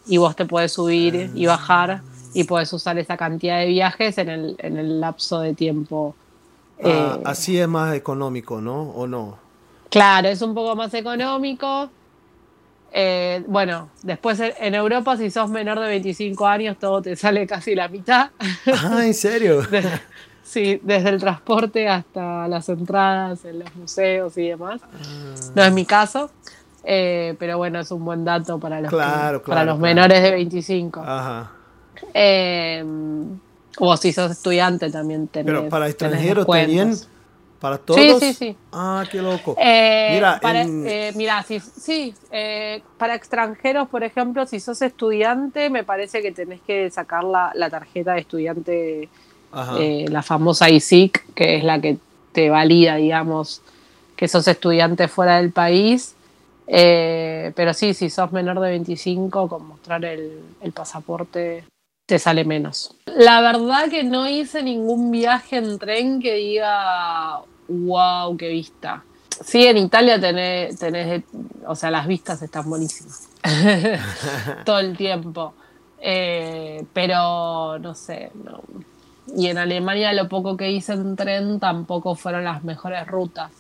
Y 0.07 0.19
vos 0.19 0.35
te 0.37 0.45
puedes 0.45 0.73
subir 0.73 1.31
y 1.35 1.47
bajar 1.47 2.03
y 2.35 2.45
puedes 2.45 2.73
usar 2.73 2.99
esa 2.99 3.17
cantidad 3.17 3.61
de 3.61 3.67
viajes 3.67 4.19
en 4.19 4.29
el, 4.29 4.57
en 4.59 4.77
el 4.77 5.01
lapso 5.01 5.41
de 5.41 5.55
tiempo. 5.55 6.15
Ah, 6.83 7.17
eh, 7.19 7.23
así 7.25 7.59
es 7.59 7.69
más 7.69 7.95
económico, 7.95 8.61
¿no? 8.61 8.91
¿O 8.91 9.07
no? 9.07 9.39
Claro, 9.97 10.29
es 10.29 10.43
un 10.43 10.53
poco 10.53 10.77
más 10.77 10.93
económico. 10.93 11.89
Eh, 12.93 13.43
bueno, 13.47 13.89
después 14.03 14.39
en 14.41 14.75
Europa, 14.75 15.17
si 15.17 15.31
sos 15.31 15.49
menor 15.49 15.81
de 15.81 15.87
25 15.89 16.47
años, 16.47 16.77
todo 16.79 17.01
te 17.01 17.17
sale 17.17 17.47
casi 17.47 17.75
la 17.75 17.89
mitad. 17.89 18.29
Ah, 18.67 19.07
¿en 19.07 19.15
serio? 19.15 19.63
sí, 20.45 20.79
desde 20.83 21.09
el 21.09 21.19
transporte 21.19 21.89
hasta 21.89 22.47
las 22.47 22.69
entradas 22.69 23.43
en 23.47 23.61
los 23.61 23.75
museos 23.75 24.37
y 24.37 24.49
demás. 24.49 24.83
Ah. 24.85 25.51
No 25.55 25.65
es 25.65 25.73
mi 25.73 25.87
caso. 25.87 26.31
Eh, 26.85 27.35
pero 27.39 27.57
bueno, 27.57 27.81
es 27.81 27.91
un 27.91 28.05
buen 28.05 28.23
dato 28.23 28.59
para 28.61 28.83
los, 28.83 28.91
Claro, 28.91 29.41
para 29.41 29.55
claro, 29.63 29.71
los 29.73 29.79
claro. 29.79 29.79
menores 29.79 30.23
de 30.23 30.31
25. 30.31 31.01
Ajá. 31.01 31.53
Eh, 32.13 32.85
o 33.79 33.97
si 33.97 34.13
sos 34.13 34.31
estudiante 34.31 34.91
también 34.91 35.29
tenés. 35.29 35.47
Pero 35.47 35.71
para 35.71 35.89
extranjeros 35.89 36.47
también, 36.47 36.95
para 37.61 37.79
todos. 37.79 38.23
Sí, 38.23 38.33
sí, 38.35 38.35
sí. 38.35 38.57
Ah, 38.73 39.05
qué 39.11 39.19
loco. 39.23 39.55
Eh, 39.59 40.11
Mira, 40.15 40.39
para, 40.41 40.63
en- 40.63 40.87
eh, 40.87 41.13
mira, 41.17 41.43
si, 41.43 41.61
sí, 41.61 42.15
eh, 42.31 42.83
para 42.99 43.15
extranjeros, 43.15 43.89
por 43.89 44.05
ejemplo, 44.05 44.47
si 44.47 44.61
sos 44.61 44.83
estudiante, 44.83 45.71
me 45.71 45.83
parece 45.85 46.21
que 46.23 46.33
tenés 46.33 46.61
que 46.61 46.91
sacar 46.91 47.25
la, 47.25 47.53
la 47.55 47.71
tarjeta 47.71 48.15
de 48.15 48.21
estudiante, 48.21 49.09
eh, 49.79 50.07
la 50.09 50.23
famosa 50.23 50.69
ISIC, 50.69 51.35
que 51.35 51.57
es 51.57 51.65
la 51.65 51.81
que 51.81 51.97
te 52.33 52.51
valida, 52.51 52.97
digamos, 52.97 53.63
que 54.17 54.29
sos 54.29 54.47
estudiante 54.49 55.09
fuera 55.09 55.39
del 55.39 55.53
país. 55.53 56.15
Pero 56.67 57.73
sí, 57.75 57.95
si 57.95 58.11
sos 58.11 58.33
menor 58.33 58.61
de 58.61 58.71
25, 58.71 59.49
con 59.49 59.67
mostrar 59.69 60.05
el, 60.05 60.41
el 60.61 60.73
pasaporte 60.73 61.65
te 62.07 62.19
sale 62.21 62.45
menos. 62.45 62.95
La 63.07 63.41
verdad 63.41 63.89
que 63.91 64.05
no 64.05 64.29
hice 64.29 64.63
ningún 64.63 65.11
viaje 65.11 65.57
en 65.57 65.79
tren 65.79 66.21
que 66.23 66.35
diga, 66.35 67.41
wow, 67.69 68.37
qué 68.37 68.49
vista. 68.49 69.05
Sí, 69.45 69.67
en 69.67 69.77
Italia 69.77 70.19
tenés, 70.19 70.79
tenés, 70.79 71.25
o 71.67 71.75
sea, 71.75 71.91
las 71.91 72.07
vistas 72.07 72.41
están 72.41 72.71
buenísimas. 72.71 73.29
Todo 74.65 74.79
el 74.79 74.97
tiempo. 74.97 75.53
Eh, 76.01 76.85
pero, 76.93 77.79
no 77.79 77.95
sé, 77.95 78.31
no. 78.45 78.63
Y 79.37 79.49
en 79.49 79.59
Alemania 79.59 80.13
lo 80.13 80.29
poco 80.29 80.57
que 80.57 80.71
hice 80.71 80.93
en 80.93 81.17
tren 81.17 81.59
tampoco 81.59 82.15
fueron 82.15 82.45
las 82.45 82.63
mejores 82.63 83.07
rutas. 83.07 83.51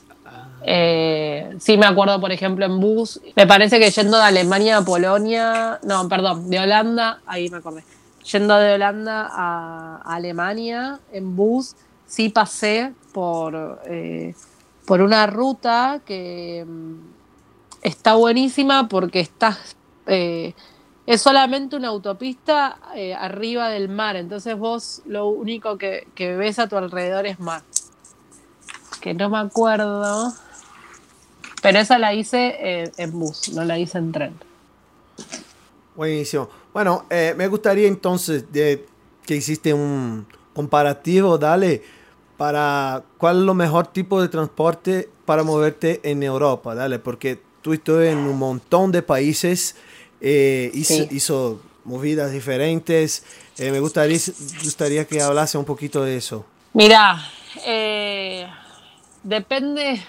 Eh, 0.62 1.57
sí, 1.59 1.76
me 1.76 1.87
acuerdo, 1.87 2.21
por 2.21 2.33
ejemplo, 2.33 2.65
en 2.65 2.81
bus. 2.81 3.21
Me 3.35 3.47
parece 3.47 3.79
que 3.79 3.91
yendo 3.91 4.17
de 4.17 4.25
Alemania 4.25 4.79
a 4.79 4.85
Polonia, 4.85 5.79
no, 5.83 6.09
perdón, 6.09 6.49
de 6.49 6.61
Holanda, 6.61 7.21
ahí 7.26 7.50
me 7.50 7.59
acordé. 7.59 7.83
Yendo 8.33 8.56
de 8.56 8.75
Holanda 8.75 9.28
a, 9.30 10.02
Alemania 10.04 10.99
en 11.12 11.37
bus, 11.37 11.76
sí 12.06 12.28
pasé 12.28 12.92
por, 13.12 13.80
eh, 13.87 14.35
por 14.85 15.00
una 15.00 15.26
ruta 15.28 16.00
que 16.04 16.64
mm, 16.66 16.95
está 17.83 18.14
buenísima 18.14 18.88
porque 18.88 19.21
estás. 19.21 19.76
eh, 20.06 20.54
es 21.06 21.23
solamente 21.23 21.76
una 21.76 21.87
autopista 21.87 22.78
eh, 22.97 23.14
arriba 23.14 23.68
del 23.68 23.88
mar, 23.88 24.16
entonces 24.16 24.59
vos 24.59 25.02
lo 25.06 25.28
único 25.28 25.78
que, 25.78 26.09
ves 26.18 26.59
a 26.59 26.66
tu 26.66 26.76
alrededor 26.76 27.26
es 27.26 27.38
mar. 27.38 27.62
Que 29.00 29.14
no 29.14 29.30
me 29.30 29.38
acuerdo. 29.38 30.33
Pero 31.62 31.78
esa 31.78 31.97
la 31.99 32.12
hice 32.12 32.90
en 32.97 33.12
bus, 33.12 33.50
no 33.50 33.62
la 33.62 33.78
hice 33.78 33.99
en 33.99 34.11
tren. 34.11 34.46
Buenísimo. 35.97 36.49
Bueno, 36.73 37.07
eh, 37.11 37.35
me 37.37 37.49
gustaría 37.49 37.88
entonces 37.88 38.53
de 38.53 38.85
que 39.25 39.37
hiciste 39.37 39.73
un 39.73 40.26
comparativo, 40.55 41.38
dale, 41.38 41.83
para 42.37 43.03
cuál 43.19 43.38
es 43.38 43.43
lo 43.45 43.55
mejor 43.55 43.87
tipo 43.88 44.21
de 44.21 44.29
transporte 44.29 45.09
para 45.25 45.43
moverte 45.43 46.00
en 46.05 46.23
Europa, 46.23 46.75
dale, 46.75 46.99
porque 46.99 47.41
tú 47.62 47.73
estás 47.73 48.03
en 48.05 48.19
un 48.19 48.38
montón 48.38 48.93
de 48.93 49.03
países, 49.03 49.75
eh, 50.21 50.71
hizo, 50.75 50.95
Sí. 50.95 51.09
hizo 51.11 51.61
movidas 51.85 52.33
diferentes. 52.33 53.25
eh, 53.59 53.71
me 53.73 53.81
gustaría, 53.81 54.19
gustaría 54.62 55.07
que 55.07 55.23
hablase 55.23 55.57
un 55.57 55.65
poquito 55.65 56.05
de 56.05 56.19
eso. 56.19 56.45
Mira, 56.75 57.17
eh, 57.65 58.47
depende. 59.23 60.03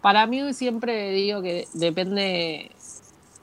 Para 0.00 0.26
mí 0.26 0.54
siempre 0.54 1.10
digo 1.10 1.42
que 1.42 1.66
depende 1.74 2.70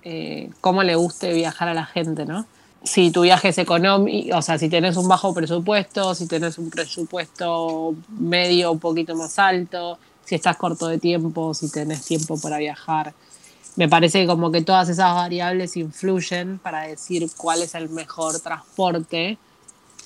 eh, 0.05 0.49
cómo 0.59 0.83
le 0.83 0.95
guste 0.95 1.33
viajar 1.33 1.69
a 1.69 1.73
la 1.73 1.85
gente, 1.85 2.25
¿no? 2.25 2.45
Si 2.83 3.11
tu 3.11 3.21
viaje 3.21 3.49
es 3.49 3.57
económico, 3.57 4.37
o 4.37 4.41
sea, 4.41 4.57
si 4.57 4.67
tenés 4.67 4.97
un 4.97 5.07
bajo 5.07 5.33
presupuesto, 5.33 6.13
si 6.13 6.27
tenés 6.27 6.57
un 6.57 6.69
presupuesto 6.69 7.95
medio 8.09 8.73
un 8.73 8.79
poquito 8.79 9.15
más 9.15 9.39
alto, 9.39 9.97
si 10.25 10.35
estás 10.35 10.57
corto 10.57 10.87
de 10.87 10.97
tiempo, 10.97 11.53
si 11.53 11.71
tenés 11.71 12.03
tiempo 12.03 12.37
para 12.37 12.57
viajar. 12.57 13.13
Me 13.77 13.87
parece 13.87 14.21
que 14.21 14.27
como 14.27 14.51
que 14.51 14.61
todas 14.61 14.89
esas 14.89 15.15
variables 15.15 15.77
influyen 15.77 16.59
para 16.59 16.81
decir 16.81 17.25
cuál 17.37 17.61
es 17.61 17.73
el 17.73 17.89
mejor 17.89 18.41
transporte. 18.41 19.37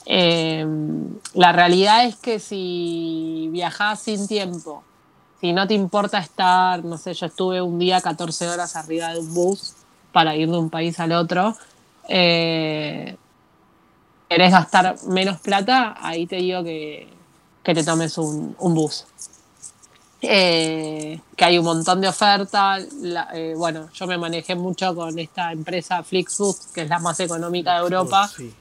Eh, 0.05 0.65
la 1.33 1.51
realidad 1.51 2.05
es 2.05 2.15
que 2.15 2.39
si 2.39 3.49
viajás 3.51 4.01
sin 4.03 4.27
tiempo, 4.27 4.83
si 5.41 5.51
no 5.51 5.67
te 5.67 5.73
importa 5.73 6.19
estar, 6.19 6.85
no 6.85 6.97
sé, 6.99 7.15
yo 7.15 7.25
estuve 7.25 7.61
un 7.61 7.79
día 7.79 7.99
14 7.99 8.47
horas 8.47 8.75
arriba 8.75 9.11
de 9.13 9.19
un 9.19 9.33
bus 9.33 9.73
para 10.11 10.35
ir 10.35 10.49
de 10.49 10.57
un 10.57 10.69
país 10.69 10.99
al 10.99 11.11
otro, 11.11 11.55
eh, 12.09 13.15
querés 14.29 14.51
gastar 14.51 14.95
menos 15.07 15.39
plata, 15.39 15.97
ahí 15.99 16.25
te 16.25 16.37
digo 16.37 16.63
que, 16.63 17.07
que 17.63 17.73
te 17.73 17.83
tomes 17.83 18.17
un, 18.17 18.55
un 18.59 18.73
bus. 18.73 19.05
Eh, 20.21 21.19
que 21.35 21.45
hay 21.45 21.59
un 21.59 21.65
montón 21.65 22.01
de 22.01 22.07
ofertas. 22.07 22.87
eh, 23.33 23.53
bueno, 23.55 23.89
yo 23.93 24.07
me 24.07 24.17
manejé 24.17 24.55
mucho 24.55 24.95
con 24.95 25.17
esta 25.19 25.51
empresa 25.51 26.03
Flixbus, 26.03 26.67
que 26.73 26.81
es 26.81 26.89
la 26.89 26.99
más 26.99 27.19
económica 27.19 27.75
de 27.75 27.79
Europa. 27.81 28.27
Sí. 28.27 28.53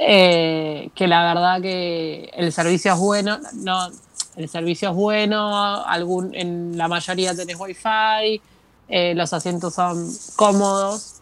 Eh, 0.00 0.90
que 0.94 1.08
la 1.08 1.34
verdad 1.34 1.60
que 1.60 2.30
el 2.34 2.52
servicio 2.52 2.92
es 2.92 2.98
bueno, 2.98 3.38
no, 3.54 3.90
el 4.36 4.48
servicio 4.48 4.90
es 4.90 4.94
bueno, 4.94 5.84
algún, 5.84 6.32
en 6.36 6.78
la 6.78 6.86
mayoría 6.86 7.34
tenés 7.34 7.56
wifi, 7.58 8.40
eh, 8.88 9.14
los 9.14 9.32
asientos 9.32 9.74
son 9.74 10.10
cómodos, 10.36 11.14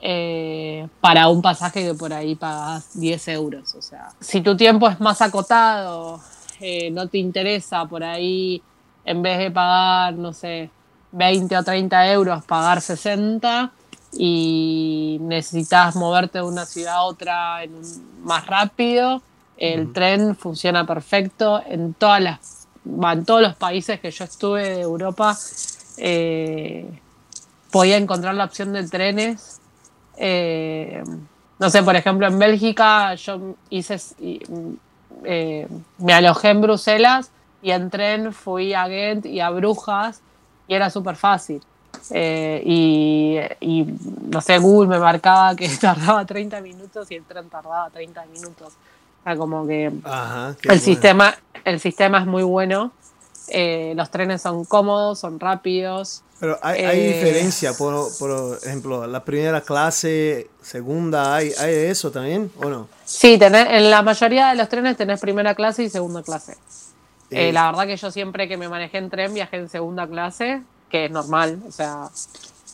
eh, 0.00 0.88
para 1.00 1.28
un 1.28 1.42
pasaje 1.42 1.84
que 1.84 1.94
por 1.94 2.12
ahí 2.12 2.34
pagas 2.34 2.90
10 2.94 3.28
euros. 3.28 3.74
O 3.74 3.82
sea, 3.82 4.10
si 4.20 4.40
tu 4.40 4.56
tiempo 4.56 4.88
es 4.88 5.00
más 5.00 5.20
acotado, 5.22 6.20
eh, 6.60 6.90
no 6.90 7.08
te 7.08 7.18
interesa 7.18 7.84
por 7.86 8.02
ahí, 8.02 8.62
en 9.04 9.22
vez 9.22 9.38
de 9.38 9.50
pagar, 9.50 10.14
no 10.14 10.32
sé, 10.32 10.70
20 11.12 11.56
o 11.56 11.62
30 11.62 12.10
euros, 12.10 12.44
pagar 12.44 12.80
60 12.80 13.70
y 14.12 15.18
necesitas 15.22 15.96
moverte 15.96 16.38
de 16.38 16.44
una 16.44 16.66
ciudad 16.66 16.94
a 16.96 17.02
otra 17.02 17.62
en 17.64 17.74
un- 17.74 18.22
más 18.24 18.46
rápido, 18.46 19.22
el 19.56 19.92
tren 19.92 20.34
funciona 20.36 20.86
perfecto 20.86 21.62
en 21.66 21.94
todas 21.94 22.20
las 22.20 22.58
en 22.84 23.24
todos 23.24 23.40
los 23.42 23.54
países 23.54 24.00
que 24.00 24.10
yo 24.10 24.24
estuve 24.24 24.62
de 24.70 24.80
Europa 24.80 25.38
eh, 25.96 26.86
podía 27.70 27.96
encontrar 27.96 28.34
la 28.34 28.44
opción 28.44 28.72
de 28.72 28.88
trenes 28.88 29.60
eh, 30.16 31.02
no 31.58 31.70
sé 31.70 31.82
por 31.82 31.96
ejemplo 31.96 32.26
en 32.26 32.38
Bélgica 32.38 33.14
yo 33.14 33.54
hice 33.70 33.96
mm, 33.96 34.72
eh, 35.24 35.68
me 35.98 36.12
alojé 36.12 36.50
en 36.50 36.60
Bruselas 36.60 37.30
y 37.62 37.70
en 37.70 37.90
tren 37.90 38.32
fui 38.32 38.74
a 38.74 38.88
Ghent 38.88 39.26
y 39.26 39.40
a 39.40 39.50
Brujas 39.50 40.20
y 40.68 40.74
era 40.74 40.90
súper 40.90 41.16
fácil 41.16 41.62
eh, 42.10 42.62
y, 42.64 43.38
y, 43.60 43.86
no 44.28 44.40
sé, 44.40 44.58
Google 44.58 44.88
me 44.88 44.98
marcaba 44.98 45.54
que 45.54 45.68
tardaba 45.80 46.24
30 46.24 46.60
minutos 46.60 47.10
y 47.10 47.16
el 47.16 47.24
tren 47.24 47.48
tardaba 47.48 47.88
30 47.90 48.26
minutos. 48.26 48.72
O 49.20 49.24
sea, 49.24 49.36
como 49.36 49.66
que 49.66 49.92
Ajá. 50.04 50.48
el 50.48 50.56
bueno. 50.64 50.80
sistema, 50.80 51.34
el 51.64 51.80
sistema 51.80 52.18
es 52.18 52.26
muy 52.26 52.42
bueno. 52.42 52.92
Eh, 53.48 53.92
los 53.96 54.10
trenes 54.10 54.42
son 54.42 54.64
cómodos, 54.64 55.18
son 55.20 55.38
rápidos. 55.40 56.22
Pero 56.40 56.58
hay, 56.62 56.82
hay 56.84 57.00
Eh, 57.00 57.12
diferencia, 57.14 57.72
por, 57.74 58.08
por 58.18 58.58
ejemplo, 58.64 59.06
la 59.06 59.24
primera 59.24 59.60
clase, 59.60 60.48
segunda, 60.60 61.36
¿hay, 61.36 61.52
¿hay 61.58 61.74
eso 61.86 62.10
también 62.10 62.50
o 62.60 62.68
no? 62.68 62.88
Sí, 63.04 63.38
tenés- 63.38 63.68
en 63.70 63.90
la 63.90 64.02
mayoría 64.02 64.48
de 64.48 64.56
los 64.56 64.68
trenes 64.68 64.96
tenés 64.96 65.20
primera 65.20 65.54
clase 65.54 65.84
y 65.84 65.88
segunda 65.90 66.22
clase. 66.22 66.52
Eh, 67.30 67.48
Eh, 67.48 67.52
la 67.52 67.70
verdad 67.70 67.86
que 67.86 67.96
yo 67.96 68.10
siempre 68.10 68.48
que 68.48 68.56
me 68.56 68.68
manejé 68.68 68.98
en 68.98 69.08
tren 69.08 69.32
viajé 69.32 69.56
en 69.56 69.68
segunda 69.68 70.06
clase, 70.06 70.62
que 70.90 71.06
es 71.06 71.10
normal, 71.10 71.62
o 71.66 71.70
sea, 71.72 72.10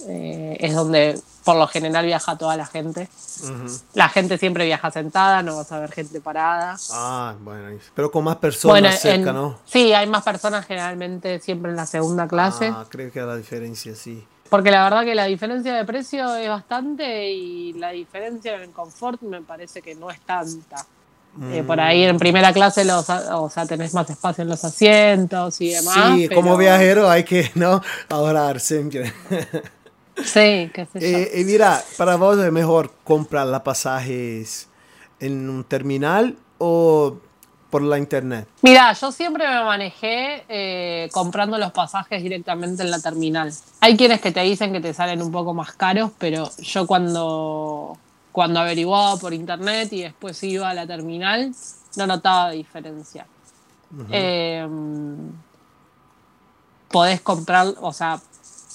eh, 0.06 0.56
es 0.60 0.74
donde 0.74 1.18
por 1.44 1.56
lo 1.56 1.66
general 1.66 2.04
viaja 2.04 2.36
toda 2.36 2.56
la 2.56 2.66
gente. 2.66 3.08
ujú. 3.42 3.78
La 3.94 4.08
gente 4.08 4.36
siempre 4.38 4.66
viaja 4.66 4.90
sentada, 4.90 5.42
no 5.42 5.56
vas 5.56 5.72
a 5.72 5.78
ver 5.80 5.90
gente 5.92 6.20
parada. 6.20 6.76
Ah, 6.92 7.34
bueno, 7.40 7.78
pero 7.94 8.10
con 8.10 8.24
más 8.24 8.36
personas 8.36 9.00
cerca, 9.00 9.30
en- 9.30 9.36
¿no? 9.36 9.58
sí, 9.64 9.92
hay 9.94 10.06
más 10.06 10.22
personas 10.22 10.66
generalmente 10.66 11.40
siempre 11.40 11.70
en 11.70 11.76
la 11.76 11.86
segunda 11.86 12.28
clase, 12.28 12.66
Ah, 12.72 12.84
creo 12.88 13.10
que 13.10 13.20
la 13.22 13.36
diferencia, 13.36 13.94
sí. 13.94 14.26
porque 14.50 14.70
la 14.70 14.84
verdad 14.84 15.04
que 15.04 15.14
la 15.14 15.24
diferencia 15.24 15.74
de 15.74 15.84
precio 15.84 16.34
es 16.36 16.48
bastante 16.48 17.30
y 17.30 17.72
la 17.74 17.90
diferencia 17.90 18.62
en 18.62 18.72
confort 18.72 19.22
me 19.22 19.40
parece 19.42 19.80
que 19.82 19.94
no 19.94 20.10
es 20.10 20.20
tanta. 20.20 20.84
Eh, 21.52 21.62
por 21.64 21.78
ahí 21.78 22.02
en 22.02 22.18
primera 22.18 22.52
clase 22.52 22.84
los, 22.84 23.08
o 23.08 23.48
sea, 23.50 23.64
tenés 23.64 23.94
más 23.94 24.08
espacio 24.10 24.42
en 24.42 24.48
los 24.48 24.64
asientos 24.64 25.60
y 25.60 25.68
demás. 25.70 26.16
Sí, 26.16 26.26
pero- 26.28 26.40
como 26.40 26.56
viajero 26.56 27.08
hay 27.08 27.22
que 27.22 27.50
no 27.54 27.80
ahorrar 28.08 28.58
siempre. 28.58 29.12
Sí, 30.24 30.70
sé 30.74 30.88
yo. 30.94 31.00
Eh, 31.00 31.40
y 31.40 31.44
mira, 31.44 31.82
para 31.96 32.16
vos 32.16 32.38
es 32.38 32.52
mejor 32.52 32.92
comprar 33.04 33.46
los 33.46 33.62
pasajes 33.62 34.68
en 35.20 35.48
un 35.48 35.64
terminal 35.64 36.36
o 36.58 37.16
por 37.70 37.82
la 37.82 37.98
internet? 37.98 38.48
Mira, 38.62 38.92
yo 38.92 39.12
siempre 39.12 39.46
me 39.46 39.62
manejé 39.64 40.44
eh, 40.48 41.08
comprando 41.12 41.58
los 41.58 41.72
pasajes 41.72 42.22
directamente 42.22 42.82
en 42.82 42.90
la 42.90 43.00
terminal. 43.00 43.52
Hay 43.80 43.96
quienes 43.96 44.20
que 44.20 44.32
te 44.32 44.40
dicen 44.40 44.72
que 44.72 44.80
te 44.80 44.94
salen 44.94 45.22
un 45.22 45.30
poco 45.30 45.52
más 45.54 45.72
caros, 45.72 46.10
pero 46.18 46.50
yo 46.58 46.86
cuando, 46.86 47.98
cuando 48.32 48.60
averiguaba 48.60 49.16
por 49.18 49.34
internet 49.34 49.92
y 49.92 50.02
después 50.02 50.42
iba 50.42 50.70
a 50.70 50.74
la 50.74 50.86
terminal, 50.86 51.54
no 51.96 52.06
notaba 52.06 52.50
diferencia. 52.52 53.26
Em, 54.10 55.32
podés 56.90 57.20
comprar, 57.20 57.74
o 57.80 57.92
sea, 57.92 58.20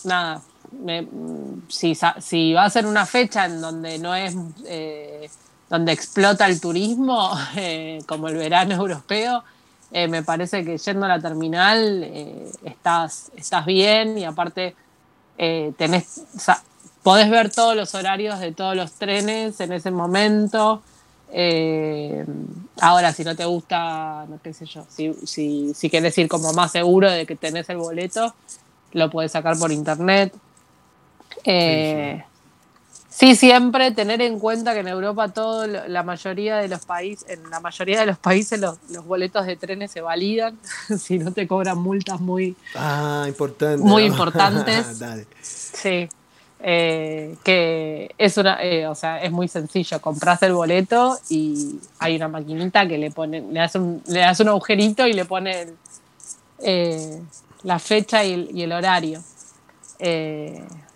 nada, 0.03 0.41
si, 1.67 1.97
si, 2.19 2.53
va 2.53 2.65
a 2.65 2.69
ser 2.69 2.85
una 2.85 3.05
fecha 3.05 3.45
en 3.45 3.61
donde 3.61 3.99
no 3.99 4.15
es, 4.15 4.35
eh, 4.67 5.29
donde 5.69 5.91
explota 5.91 6.45
el 6.47 6.59
turismo, 6.59 7.31
eh, 7.55 7.99
como 8.07 8.27
el 8.27 8.35
verano 8.35 8.75
europeo, 8.75 9.43
eh, 9.91 10.07
me 10.07 10.23
parece 10.23 10.65
que 10.65 10.77
yendo 10.77 11.05
a 11.05 11.09
la 11.09 11.19
terminal 11.19 12.03
estás, 12.63 13.31
estás 13.35 13.65
bien 13.65 14.17
y 14.17 14.25
aparte 14.25 14.75
tenés, 15.37 16.21
podés 17.03 17.29
ver 17.29 17.51
todos 17.51 17.75
los 17.75 17.93
horarios 17.93 18.39
de 18.39 18.53
todos 18.53 18.75
los 18.75 18.93
trenes 18.93 19.59
en 19.59 19.71
ese 19.71 19.91
momento. 19.91 20.81
ahora, 22.81 23.13
si 23.13 23.23
no 23.23 23.35
te 23.35 23.45
gusta, 23.45 24.25
no 24.27 24.39
qué 24.41 24.53
sé 24.53 24.65
yo, 24.65 24.83
si, 24.89 25.13
si, 25.25 25.73
si 25.75 25.89
quieres 25.91 26.17
ir 26.17 26.27
como 26.27 26.53
más 26.53 26.71
seguro 26.71 27.11
de 27.11 27.27
que 27.27 27.35
tenés 27.35 27.69
el 27.69 27.77
boleto, 27.77 28.33
lo 28.93 29.09
puedes 29.09 29.31
sacar 29.31 29.57
por 29.57 29.71
internet. 29.71 30.33
Eh, 31.43 32.23
sí, 33.09 33.35
siempre 33.35 33.91
tener 33.91 34.21
en 34.21 34.39
cuenta 34.39 34.73
que 34.73 34.79
en 34.79 34.87
Europa 34.87 35.29
todo, 35.29 35.67
la 35.67 36.03
mayoría 36.03 36.57
de 36.57 36.67
los 36.67 36.85
países, 36.85 37.29
en 37.29 37.49
la 37.49 37.59
mayoría 37.59 37.99
de 37.99 38.05
los 38.05 38.17
países 38.17 38.59
los, 38.59 38.77
boletos 39.05 39.45
de 39.45 39.55
trenes 39.55 39.91
se 39.91 40.01
validan, 40.01 40.57
si 40.99 41.19
no 41.19 41.31
te 41.31 41.47
cobran 41.47 41.77
multas 41.77 42.19
muy, 42.19 42.55
ah, 42.75 43.25
importante, 43.27 43.83
muy 43.83 44.03
importantes. 44.03 45.01
Sí. 45.43 46.07
Eh, 46.65 47.35
que 47.43 48.15
es 48.17 48.37
una, 48.37 48.63
eh, 48.63 48.87
o 48.87 48.95
sea, 48.95 49.21
es 49.21 49.29
muy 49.29 49.49
sencillo, 49.49 49.99
compras 49.99 50.41
el 50.43 50.53
boleto 50.53 51.19
y 51.27 51.77
hay 51.99 52.15
una 52.15 52.29
maquinita 52.29 52.87
que 52.87 52.97
le 52.97 53.11
pone, 53.11 53.41
le 53.41 53.59
das 53.59 53.75
un, 53.75 54.01
le 54.07 54.21
das 54.21 54.39
un 54.39 54.47
agujerito 54.47 55.05
y 55.05 55.11
le 55.11 55.25
pone 55.25 55.73
la 57.63 57.79
fecha 57.79 58.23
y 58.23 58.61
el, 58.61 58.71
horario. 58.71 59.21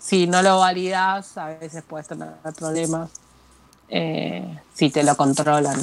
Si 0.07 0.25
no 0.25 0.41
lo 0.41 0.59
validas, 0.59 1.37
a 1.37 1.47
veces 1.47 1.83
puedes 1.85 2.07
tener 2.07 2.29
problemas 2.57 3.09
eh, 3.89 4.57
si 4.73 4.89
te 4.89 5.03
lo 5.03 5.17
controlan. 5.17 5.77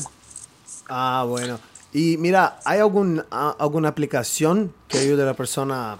Ah, 0.88 1.26
bueno. 1.28 1.58
Y 1.92 2.16
mira, 2.16 2.56
¿hay 2.64 2.80
algún, 2.80 3.22
alguna 3.30 3.90
aplicación 3.90 4.72
que 4.88 4.96
ayude 4.96 5.24
a 5.24 5.26
la 5.26 5.34
persona 5.34 5.98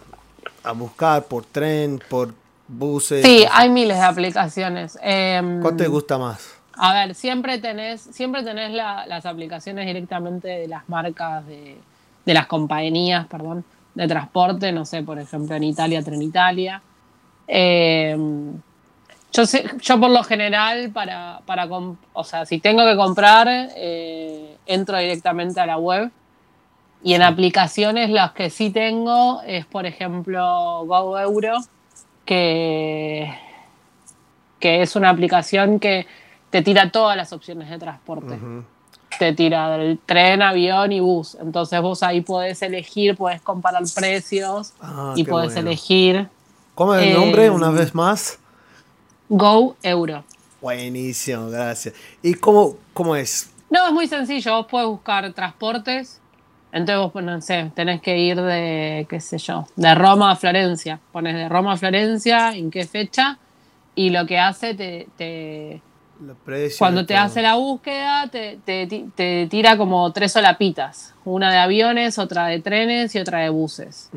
a 0.63 0.73
buscar 0.73 1.25
por 1.25 1.45
tren, 1.45 2.03
por 2.09 2.33
buses? 2.67 3.27
Sí, 3.27 3.45
hay 3.53 3.69
miles 3.69 3.99
de 3.99 4.05
aplicaciones. 4.05 4.99
Em, 5.03 5.61
¿Cuál 5.61 5.77
te 5.77 5.89
gusta 5.89 6.17
más? 6.17 6.49
A 6.79 6.95
ver, 6.95 7.15
siempre 7.15 7.59
tenés, 7.59 8.01
siempre 8.01 8.43
tenés 8.43 8.73
las 8.73 9.27
aplicaciones 9.27 9.85
directamente 9.85 10.49
de 10.49 10.69
las 10.69 10.89
marcas, 10.89 11.47
de, 11.47 11.77
de 12.25 12.33
las 12.33 12.47
compañías, 12.47 13.27
perdón, 13.27 13.67
de 13.95 14.09
transporte, 14.09 14.73
no 14.73 14.87
sé, 14.87 15.03
por 15.03 15.19
ejemplo, 15.19 15.55
en 15.55 15.65
Italia, 15.65 16.03
Trenitalia. 16.03 16.81
Eh, 17.49 18.17
yo, 19.33 19.47
sé, 19.47 19.65
yo 19.81 20.01
por 20.01 20.11
lo 20.11 20.23
general, 20.23 20.91
para, 20.93 21.41
para 21.47 21.67
o 21.67 22.25
sea, 22.25 22.47
si 22.47 22.59
tengo 22.59 22.85
que 22.85 22.97
comprar, 22.97 23.49
eh, 23.51 24.57
entro 24.67 24.99
directamente 24.99 25.61
a 25.61 25.67
la 25.67 25.77
web. 25.77 26.11
Y 27.03 27.13
en 27.13 27.23
aplicaciones 27.23 28.09
las 28.09 28.33
que 28.33 28.49
sí 28.49 28.71
tengo 28.71 29.43
es, 29.47 29.67
por 29.67 29.85
ejemplo, 29.85 30.85
GoEuro, 30.87 31.59
que, 32.25 33.31
que 34.59 34.81
es 34.81 34.97
una 34.97 35.11
aplicación 35.11 35.79
que 35.79 36.07
te 36.49 36.63
tira 36.63 36.91
todas 36.91 37.17
las 37.17 37.33
opciones 37.33 37.69
de 37.69 37.79
transporte. 37.79 38.39
Te 39.19 39.33
tira 39.33 39.77
del 39.77 39.99
tren, 39.99 40.41
avión 40.41 40.93
y 40.93 41.01
bus. 41.01 41.37
Entonces 41.41 41.81
vos 41.83 42.03
ahí 42.03 42.21
podés 42.21 42.63
elegir, 42.63 43.17
podés 43.17 43.43
comparar 43.43 43.83
precios 43.95 44.73
ah, 44.81 45.13
y 45.17 45.25
podés 45.25 45.57
elegir 45.57 46.29
¿Cómo 46.75 46.95
es 46.95 47.07
el 47.07 47.15
nombre 47.15 47.51
una 47.51 47.69
em, 47.69 47.77
vez 47.77 47.95
más? 47.95 48.39
Go 49.29 49.77
Euro. 49.83 50.25
Buenísimo, 50.61 51.49
gracias. 51.49 51.95
¿Y 52.23 52.35
cómo, 52.35 52.77
cómo 52.93 53.15
es? 53.15 53.53
No, 53.71 53.87
es 53.87 53.93
muy 53.93 54.07
sencillo. 54.07 54.57
Vos 54.57 54.67
podés 54.67 54.89
buscar 54.89 55.33
transportes. 55.33 56.21
Entonces 56.73 57.13
vos, 57.13 57.23
no 57.23 57.41
sé, 57.41 57.71
tenés 57.75 58.01
que 58.01 58.19
ir 58.19 58.41
de, 58.41 59.07
qué 59.09 59.21
sé 59.21 59.39
yo, 59.39 59.67
de 59.77 59.95
Roma 59.95 60.33
a 60.33 60.37
Florencia. 60.37 60.99
Pones 61.13 61.37
de 61.37 61.49
Roma 61.49 61.75
a 61.75 61.77
Florencia, 61.77 62.53
en 62.53 62.71
qué 62.71 62.85
fecha. 62.85 63.39
Y 63.95 64.11
lo 64.11 64.27
que 64.27 64.41
hace, 64.41 64.75
te, 64.75 65.81
cuando 66.79 67.07
te 67.07 67.15
hace 67.17 67.43
la 67.43 67.55
búsqueda, 67.55 68.29
te, 68.29 68.59
te, 68.65 69.47
tira 69.49 69.77
como 69.77 70.13
tres 70.13 70.33
solapitas. 70.33 71.15
Una 71.25 71.53
de 71.53 71.59
aviones, 71.59 72.19
otra 72.19 72.47
de 72.47 72.61
trenes 72.61 73.15
y 73.15 73.21
otra 73.21 73.39
de 73.39 73.51
buses. 73.51 74.11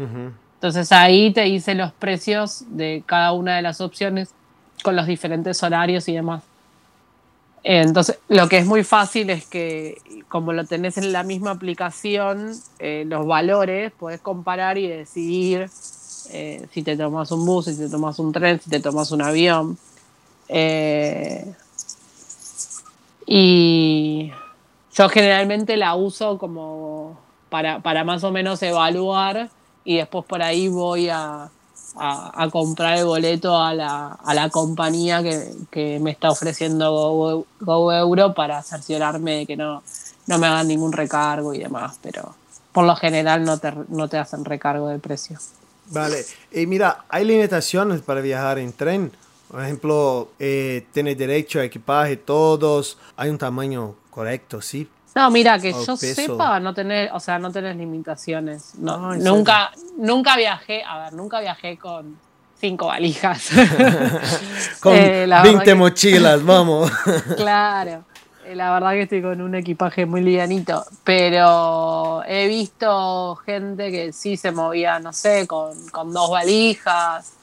Entonces 0.58 0.92
ahí 0.92 1.32
te 1.32 1.42
dice 1.42 1.76
los 1.76 1.92
precios 1.92 2.64
de 2.70 3.04
cada 3.06 3.32
una 3.32 3.56
de 3.56 3.62
las 3.62 3.80
opciones 3.80 4.30
con 4.84 4.96
los 4.96 5.06
diferentes 5.06 5.62
horarios 5.62 6.08
y 6.08 6.14
demás. 6.14 6.44
Entonces, 7.64 8.18
lo 8.28 8.48
que 8.48 8.60
es 8.60 8.66
muy 8.66 8.84
fácil 8.84 9.30
es 9.30 9.46
que, 9.46 9.98
como 10.30 10.54
lo 10.54 10.66
tenés 10.66 10.98
en 10.98 11.12
la 11.12 11.24
misma 11.24 11.52
aplicación, 11.52 12.54
eh, 12.80 13.04
los 13.08 13.28
valores, 13.28 13.92
podés 13.92 14.22
comparar 14.22 14.78
y 14.78 14.88
decidir 14.88 15.70
eh, 16.32 16.66
si 16.72 16.82
te 16.82 16.96
tomas 16.96 17.32
un 17.32 17.46
bus, 17.46 17.66
si 17.66 17.78
te 17.78 17.90
tomas 17.90 18.18
un 18.20 18.32
tren, 18.32 18.60
si 18.60 18.70
te 18.70 18.80
tomas 18.80 19.12
un 19.12 19.22
avión. 19.22 19.78
Eh, 20.48 21.54
y 23.26 24.32
yo 24.96 25.10
generalmente 25.10 25.78
la 25.78 25.94
uso 25.96 26.38
como 26.38 27.20
para, 27.50 27.80
para 27.80 28.04
más 28.04 28.24
o 28.24 28.32
menos 28.32 28.64
evaluar 28.64 29.50
y 29.88 29.96
después 29.96 30.26
por 30.26 30.42
ahí 30.42 30.68
voy 30.68 31.08
a, 31.08 31.50
comprar 32.52 32.98
el 32.98 33.06
boleto 33.06 33.58
a 33.58 33.74
la, 33.74 34.50
compañía 34.52 35.24
que, 35.24 36.00
me 36.02 36.12
está 36.12 36.30
ofreciendo 36.30 37.46
Go, 37.62 37.94
Euro 37.94 38.34
para 38.34 38.62
cerciorarme 38.64 39.38
de 39.38 39.46
que 39.46 39.56
no, 39.56 39.82
no 40.26 40.38
me 40.38 40.48
hagan 40.48 40.68
ningún 40.68 40.92
recargo 40.92 41.54
y 41.54 41.60
demás, 41.60 41.98
pero 42.04 42.36
por 42.74 42.86
lo 42.86 42.98
general 42.98 43.46
no 43.46 43.58
te, 43.60 43.72
no 43.88 44.10
te 44.10 44.18
hacen 44.18 44.44
recargo 44.44 44.90
de 44.90 45.00
precio. 45.00 45.40
Vale, 45.86 46.26
y 46.52 46.68
mira, 46.68 47.06
hay 47.08 47.24
limitaciones 47.24 48.02
para 48.02 48.20
viajar 48.20 48.60
en 48.60 48.74
tren. 48.74 49.14
Por 49.50 49.64
ejemplo, 49.64 50.32
eh, 50.38 50.86
tienes 50.92 51.18
derecho 51.18 51.62
a 51.62 51.64
equipaje 51.64 52.18
todos, 52.18 52.98
hay 53.16 53.30
un 53.30 53.38
tamaño 53.38 53.96
correcto, 54.10 54.62
¿sí? 54.62 54.90
No, 55.18 55.32
mira, 55.32 55.58
que 55.58 55.74
yo 55.74 55.98
sepa, 55.98 56.60
no 56.60 56.76
tener, 56.76 57.10
o 57.12 57.20
sea, 57.20 57.40
no 57.40 57.52
tener 57.52 57.76
limitaciones. 57.76 58.76
No, 58.76 59.16
nunca, 59.16 59.72
nunca 59.98 60.38
viajé, 60.38 60.84
a 60.84 61.06
ver, 61.06 61.14
nunca 61.14 61.40
viajé 61.40 61.76
con 61.76 62.20
cinco 62.62 62.86
valijas. 62.86 63.50
con 64.80 64.94
20 64.94 65.72
eh, 65.72 65.74
mochilas, 65.74 66.46
vamos. 66.46 66.92
claro. 67.36 68.04
Eh, 68.46 68.54
la 68.54 68.72
verdad 68.72 68.92
que 68.92 69.02
estoy 69.02 69.24
con 69.24 69.42
un 69.42 69.56
equipaje 69.56 70.06
muy 70.06 70.22
livianito, 70.22 70.86
pero 71.04 72.24
he 72.28 72.48
visto 72.48 73.38
gente 73.38 73.90
que 73.90 74.14
sí 74.14 74.38
se 74.38 74.52
movía, 74.52 75.00
no 75.00 75.14
sé, 75.14 75.48
con, 75.48 75.90
con 75.90 76.14
dos 76.14 76.30
valijas, 76.30 77.37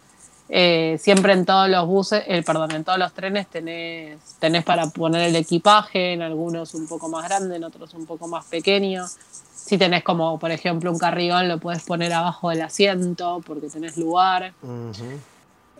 eh, 0.49 0.99
siempre 1.01 1.33
en 1.33 1.47
todos 1.47 1.69
los 1.69 1.87
buses, 1.87 2.23
eh, 2.27 2.43
perdón, 2.43 2.73
en 2.73 2.85
todos 2.85 2.99
los 2.99 3.13
trenes 3.13 3.47
tenés, 3.47 4.19
tenés 4.39 4.63
para 4.65 4.87
poner 4.89 5.29
el 5.29 5.37
equipaje, 5.37 6.13
en 6.13 6.23
algunos 6.23 6.75
un 6.75 6.87
poco 6.87 7.09
más 7.09 7.25
grande, 7.25 7.57
en 7.57 7.65
otros 7.65 7.95
un 7.95 8.07
poco 8.07 8.29
más 8.29 8.45
pequeño. 8.47 9.07
Si 9.55 9.79
tenés 9.79 10.03
como, 10.03 10.39
por 10.39 10.51
ejemplo, 10.51 10.93
un 10.93 10.99
carrigón, 10.99 11.49
lo 11.49 11.59
puedes 11.59 11.83
poner 11.83 12.13
abajo 12.13 12.51
del 12.51 12.61
asiento 12.61 13.41
porque 13.47 13.69
tenés 13.69 13.97
lugar. 13.97 14.53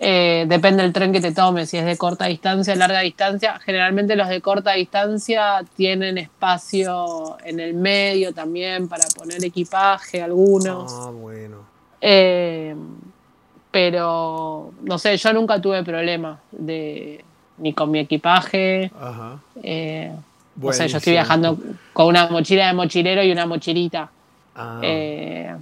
Eh, 0.01 0.47
depende 0.49 0.83
del 0.83 0.93
tren 0.93 1.13
que 1.13 1.21
te 1.21 1.33
tome, 1.33 1.67
si 1.67 1.77
es 1.77 1.85
de 1.85 1.97
corta 1.99 2.25
distancia, 2.25 2.75
larga 2.75 3.01
distancia. 3.01 3.61
Generalmente 3.61 4.17
los 4.17 4.29
de 4.29 4.41
corta 4.41 4.73
distancia 4.73 5.63
tienen 5.77 6.17
espacio 6.17 7.37
en 7.45 7.61
el 7.61 7.75
medio 7.75 8.33
también 8.33 8.89
para 8.89 9.05
poner 9.15 9.45
equipaje, 9.45 10.23
algunos. 10.23 10.91
Ah, 10.93 11.11
bueno. 11.11 11.59
Pero 13.75 14.73
no 14.83 14.99
sé, 14.99 15.17
yo 15.17 15.33
nunca 15.33 15.61
tuve 15.61 15.83
problema 15.83 16.39
de 16.53 17.25
ni 17.59 17.73
con 17.73 17.91
mi 17.91 17.99
equipaje. 17.99 18.93
Ajá. 18.97 19.41
Eh, 19.65 20.13
o 20.63 20.73
sea, 20.73 20.87
yo 20.87 20.99
estoy 20.99 21.15
viajando 21.15 21.59
con 21.93 22.07
una 22.07 22.29
mochila 22.29 22.69
de 22.69 22.73
mochilero 22.73 23.25
y 23.25 23.33
una 23.33 23.47
mochilita. 23.47 24.09
Ah. 24.55 24.79
Eh, 24.81 25.57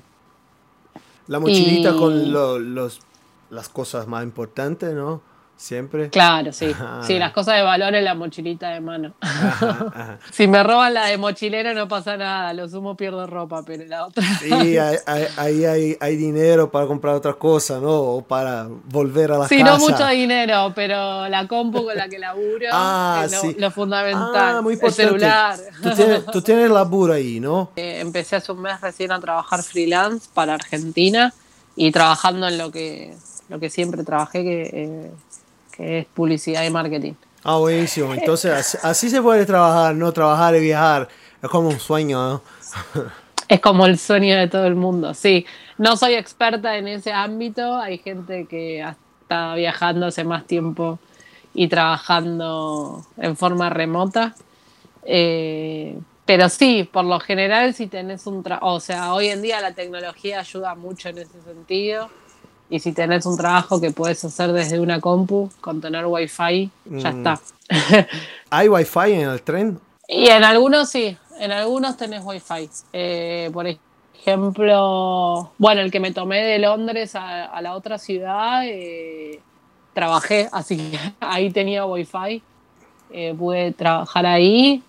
la 1.26 1.40
mochilita 1.40 1.96
con 1.96 2.30
los, 2.30 3.00
las 3.48 3.70
cosas 3.70 4.06
más 4.06 4.24
importantes, 4.24 4.92
¿no? 4.92 5.22
¿Siempre? 5.62 6.10
Claro, 6.10 6.52
sí. 6.52 6.74
Ah, 6.82 7.00
sí, 7.06 7.16
las 7.16 7.32
cosas 7.32 7.56
de 7.56 7.62
valor 7.62 7.94
en 7.94 8.04
la 8.04 8.14
mochilita 8.14 8.70
de 8.70 8.80
mano. 8.80 9.14
si 10.32 10.48
me 10.48 10.62
roban 10.64 10.92
la 10.94 11.06
de 11.06 11.16
mochilera 11.16 11.72
no 11.74 11.86
pasa 11.86 12.16
nada, 12.16 12.52
lo 12.52 12.68
sumo 12.68 12.96
pierdo 12.96 13.26
ropa, 13.26 13.62
pero 13.64 13.84
la 13.84 14.06
otra... 14.06 14.24
sí, 14.40 14.50
ahí 15.36 15.64
hay, 15.64 15.96
hay, 16.00 16.16
dinero 16.16 16.72
para 16.72 16.86
comprar 16.86 17.14
otras 17.14 17.36
cosas, 17.36 17.80
¿no? 17.80 17.92
O 17.92 18.22
para 18.22 18.66
volver 18.86 19.30
a 19.30 19.34
la 19.34 19.44
casa. 19.44 19.54
Sí, 19.54 19.62
no 19.62 19.78
mucho 19.78 20.04
dinero, 20.08 20.72
pero 20.74 21.28
la 21.28 21.46
compu 21.46 21.84
con 21.84 21.96
la 21.96 22.08
que 22.08 22.18
laburo 22.18 22.66
ah, 22.72 23.22
es 23.24 23.32
lo, 23.32 23.40
sí. 23.40 23.56
lo, 23.56 23.70
fundamental. 23.70 24.56
Ah, 24.56 24.60
muy 24.60 24.74
importante. 24.74 25.02
El 25.02 25.08
celular. 25.08 25.58
Tú 25.82 25.90
tienes, 25.94 26.26
tú 26.26 26.42
tienes 26.42 26.70
laburo 26.70 27.12
ahí, 27.12 27.38
¿no? 27.38 27.70
Eh, 27.76 28.00
empecé 28.00 28.36
hace 28.36 28.50
un 28.50 28.62
mes 28.62 28.80
recién 28.80 29.12
a 29.12 29.20
trabajar 29.20 29.62
freelance 29.62 30.28
para 30.34 30.54
Argentina 30.54 31.32
y 31.76 31.92
trabajando 31.92 32.48
en 32.48 32.58
lo 32.58 32.72
que, 32.72 33.14
lo 33.48 33.60
que 33.60 33.70
siempre 33.70 34.02
trabajé, 34.02 34.42
que... 34.42 34.62
Eh, 34.72 35.10
que 35.76 36.00
es 36.00 36.06
publicidad 36.06 36.64
y 36.64 36.70
marketing. 36.70 37.14
Ah, 37.44 37.56
buenísimo. 37.56 38.14
Entonces, 38.14 38.78
así, 38.82 39.10
se 39.10 39.20
puede 39.20 39.44
trabajar, 39.44 39.94
no 39.94 40.12
trabajar 40.12 40.54
y 40.54 40.60
viajar. 40.60 41.08
Es 41.42 41.48
como 41.50 41.68
un 41.68 41.80
sueño, 41.80 42.18
¿no? 42.18 42.42
es 43.48 43.60
como 43.60 43.86
el 43.86 43.98
sueño 43.98 44.36
de 44.36 44.46
todo 44.46 44.66
el 44.66 44.76
mundo, 44.76 45.12
sí. 45.14 45.44
No 45.76 45.96
soy 45.96 46.14
experta 46.14 46.76
en 46.76 46.86
ese 46.86 47.12
ámbito. 47.12 47.76
Hay 47.76 47.98
gente 47.98 48.46
que 48.46 48.86
está 49.22 49.54
viajando 49.54 50.06
hace 50.06 50.22
más 50.22 50.46
tiempo 50.46 51.00
y 51.52 51.66
trabajando 51.66 53.04
en 53.16 53.36
forma 53.36 53.68
remota. 53.70 54.34
Eh, 55.04 55.98
pero 56.24 56.48
sí, 56.48 56.88
por 56.90 57.04
lo 57.04 57.18
general, 57.18 57.74
si 57.74 57.88
tenés 57.88 58.26
un 58.28 58.44
trabajo, 58.44 58.74
o 58.74 58.80
sea, 58.80 59.12
hoy 59.12 59.28
en 59.28 59.42
día 59.42 59.60
la 59.60 59.72
tecnología 59.72 60.38
ayuda 60.38 60.76
mucho 60.76 61.08
en 61.08 61.18
ese 61.18 61.42
sentido 61.42 62.08
y 62.72 62.80
si 62.80 62.92
tenés 62.92 63.26
un 63.26 63.36
trabajo 63.36 63.78
que 63.82 63.90
puedes 63.90 64.24
hacer 64.24 64.50
desde 64.52 64.80
una 64.80 64.98
compu 64.98 65.50
con 65.60 65.80
tener 65.82 66.06
wifi, 66.06 66.70
ya 66.86 67.12
Mm. 67.12 67.18
está. 67.18 67.40
¿Hay 68.50 68.68
wifi 68.68 69.12
en 69.12 69.28
el 69.28 69.42
tren? 69.42 69.78
Y 70.08 70.28
en 70.28 70.42
algunos 70.42 70.88
sí, 70.88 71.14
en 71.38 71.52
algunos 71.52 71.98
tenés 71.98 72.22
wifi. 72.24 72.70
Eh, 72.94 73.50
por 73.52 73.66
ejemplo, 73.66 75.50
bueno, 75.58 75.80
el 75.82 75.90
que 75.90 76.00
me 76.00 76.12
tomé 76.12 76.42
de 76.42 76.58
Londres 76.58 77.14
a, 77.14 77.44
a 77.44 77.60
la 77.62 77.74
otra 77.74 77.98
ciudad, 77.98 78.62
eh, 78.64 79.40
trabajé, 79.94 80.48
así 80.52 80.76
que 80.76 80.98
ahí 81.20 81.50
tenía 81.50 81.84
wifi. 81.84 82.42
Eh, 83.10 83.34
pude 83.38 83.72
trabajar 83.72 84.24
ahí. 84.24 84.82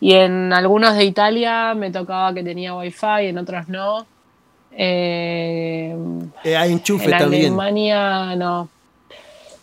Y 0.00 0.12
en 0.14 0.52
algunos 0.52 0.94
de 0.96 1.04
Italia 1.04 1.74
me 1.74 1.90
tocaba 1.90 2.32
que 2.32 2.44
tenía 2.44 2.74
wifi, 2.76 3.26
en 3.28 3.38
otros 3.38 3.68
no. 3.68 4.06
Eh, 4.76 5.96
Eh, 6.44 6.56
hay 6.56 6.72
enchufe 6.72 7.04
en 7.06 7.10
también. 7.18 7.46
Alemania 7.46 8.36
no. 8.36 8.68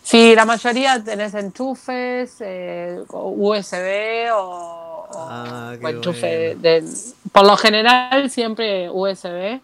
Sí, 0.02 0.34
la 0.34 0.44
mayoría 0.44 1.02
tenés 1.02 1.32
enchufes, 1.34 2.36
eh, 2.40 2.98
USB 3.10 4.30
o, 4.32 4.36
o- 4.38 5.06
Ah, 5.14 5.76
o 5.80 5.88
enchufe 5.88 6.56
bueno. 6.56 6.60
de, 6.62 6.84
por 7.30 7.46
lo 7.46 7.56
general 7.56 8.28
siempre 8.30 8.90
USB 8.90 9.60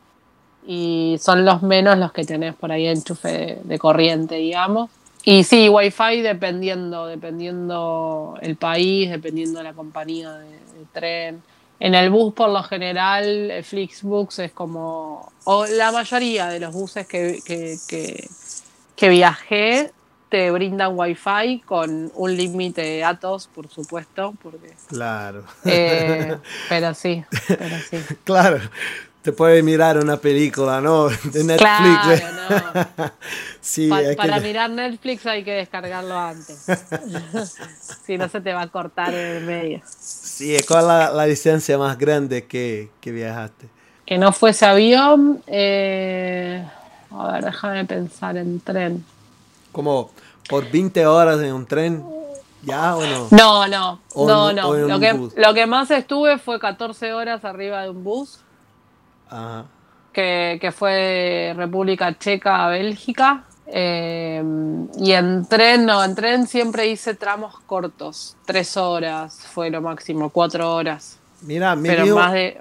y 0.66 1.16
son 1.20 1.44
los 1.44 1.62
menos 1.62 1.98
los 1.98 2.12
que 2.12 2.24
tenés 2.24 2.54
por 2.54 2.70
ahí 2.70 2.86
enchufe 2.86 3.28
de, 3.28 3.58
de 3.64 3.78
corriente, 3.78 4.36
digamos. 4.36 4.90
Y 5.24 5.42
sí, 5.44 5.68
Wi-Fi 5.68 6.20
dependiendo, 6.22 7.06
dependiendo 7.06 8.38
el 8.40 8.56
país, 8.56 9.10
dependiendo 9.10 9.62
la 9.62 9.72
compañía 9.72 10.32
de, 10.34 10.50
de 10.50 10.84
tren. 10.92 11.42
En 11.80 11.94
el 11.94 12.10
bus, 12.10 12.32
por 12.34 12.50
lo 12.50 12.62
general, 12.62 13.50
eh, 13.50 13.62
Flixbus 13.62 14.38
es 14.38 14.52
como. 14.52 15.32
O 15.50 15.64
la 15.66 15.90
mayoría 15.92 16.48
de 16.48 16.60
los 16.60 16.74
buses 16.74 17.06
que, 17.06 17.40
que, 17.42 17.78
que, 17.88 18.28
que 18.94 19.08
viajé 19.08 19.90
te 20.28 20.50
brindan 20.50 20.92
Wi-Fi 20.94 21.60
con 21.64 22.12
un 22.14 22.36
límite 22.36 22.82
de 22.82 22.98
datos, 22.98 23.48
por 23.54 23.66
supuesto, 23.70 24.34
porque. 24.42 24.74
Claro. 24.88 25.44
eh, 25.64 26.36
pero 26.68 26.92
sí, 26.92 27.24
pero 27.46 27.76
sí. 27.90 27.96
claro. 28.24 28.60
Te 29.22 29.32
puedes 29.32 29.64
mirar 29.64 29.96
una 29.96 30.18
película, 30.18 30.82
¿no? 30.82 31.08
De 31.32 31.42
Netflix. 31.44 31.58
Claro, 31.58 32.26
no. 32.50 33.12
sí, 33.62 33.88
Pa- 33.88 33.96
hay 33.96 34.06
que- 34.10 34.16
para 34.16 34.40
mirar 34.40 34.68
Netflix 34.70 35.24
hay 35.24 35.44
que 35.44 35.52
descargarlo 35.52 36.18
antes. 36.18 36.58
si 38.04 38.18
no 38.18 38.28
se 38.28 38.40
te 38.42 38.52
va 38.52 38.62
a 38.62 38.68
cortar 38.68 39.14
en 39.14 39.36
el 39.36 39.44
medio. 39.44 39.80
sí, 39.98 40.54
¿cuál 40.68 40.80
es 40.82 40.86
la, 40.88 41.10
la 41.12 41.24
distancia 41.24 41.78
más 41.78 41.96
grande 41.98 42.44
que, 42.46 42.90
que 43.00 43.12
viajaste? 43.12 43.77
Que 44.08 44.16
no 44.16 44.32
fuese 44.32 44.64
avión. 44.64 45.42
eh, 45.46 46.64
a 47.10 47.32
ver, 47.32 47.44
déjame 47.44 47.84
pensar 47.84 48.38
en 48.38 48.58
tren. 48.58 49.04
Como 49.70 50.10
por 50.48 50.70
20 50.70 51.06
horas 51.06 51.38
en 51.42 51.52
un 51.52 51.66
tren, 51.66 52.02
¿ya 52.62 52.96
o 52.96 53.02
no? 53.04 53.28
No, 53.30 53.68
no, 53.68 54.00
O 54.14 54.26
no, 54.26 54.50
no. 54.54 54.72
Lo 54.72 54.98
que, 54.98 55.12
lo 55.36 55.52
que 55.52 55.66
más 55.66 55.90
estuve 55.90 56.38
fue 56.38 56.58
14 56.58 57.12
horas 57.12 57.44
arriba 57.44 57.82
de 57.82 57.90
un 57.90 58.02
bus, 58.02 58.38
Ajá. 59.28 59.66
que, 60.14 60.56
que 60.58 60.72
fue 60.72 61.52
República 61.54 62.18
Checa 62.18 62.64
a 62.64 62.68
Bélgica. 62.70 63.44
eh, 63.66 64.42
y 64.98 65.12
en 65.12 65.46
tren, 65.46 65.84
no, 65.84 66.02
en 66.02 66.14
tren 66.14 66.46
siempre 66.46 66.86
hice 66.86 67.12
tramos 67.14 67.60
cortos. 67.66 68.38
Tres 68.46 68.74
horas 68.78 69.46
fue 69.52 69.68
lo 69.68 69.82
máximo, 69.82 70.30
cuatro 70.30 70.74
horas. 70.74 71.18
Mira, 71.42 71.76
me 71.76 71.90
Pero 71.90 72.16
más 72.16 72.32
de. 72.32 72.58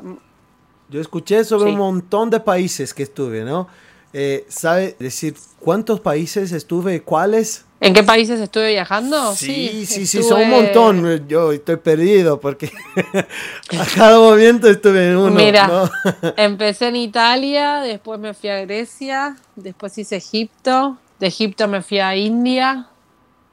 Yo 0.89 1.01
escuché 1.01 1.43
sobre 1.43 1.65
Sí. 1.69 1.71
un 1.73 1.77
montón 1.79 2.29
de 2.29 2.39
países 2.39 2.93
que 2.93 3.03
estuve, 3.03 3.43
¿no? 3.43 3.67
Eh, 4.13 4.45
¿Sabe 4.49 4.95
decir 4.99 5.35
cuántos 5.59 5.99
países 5.99 6.51
estuve? 6.51 7.01
¿Cuáles? 7.01 7.65
¿En 7.79 7.93
qué 7.93 8.01
países 8.03 8.39
estuve 8.39 8.69
viajando? 8.69 9.35
Sí, 9.35 9.85
sí, 9.85 10.05
sí, 10.07 10.17
estuve- 10.19 10.23
son 10.29 10.41
un 10.41 10.49
montón. 10.49 11.27
Yo 11.27 11.51
estoy 11.51 11.75
perdido 11.75 12.39
porque 12.39 12.71
a 13.77 13.85
cada 13.95 14.17
momento 14.19 14.67
estuve 14.69 15.11
en 15.11 15.17
uno. 15.17 15.31
Mira, 15.35 15.67
¿no? 15.67 15.89
empecé 16.37 16.87
en 16.87 16.95
Italia, 16.95 17.81
después 17.81 18.19
me 18.19 18.33
fui 18.33 18.49
a 18.49 18.61
Grecia, 18.61 19.35
después 19.55 19.95
hice 19.97 20.15
Egipto, 20.15 20.97
de 21.19 21.27
Egipto 21.27 21.67
me 21.67 21.81
fui 21.83 21.99
a 21.99 22.15
India. 22.15 22.87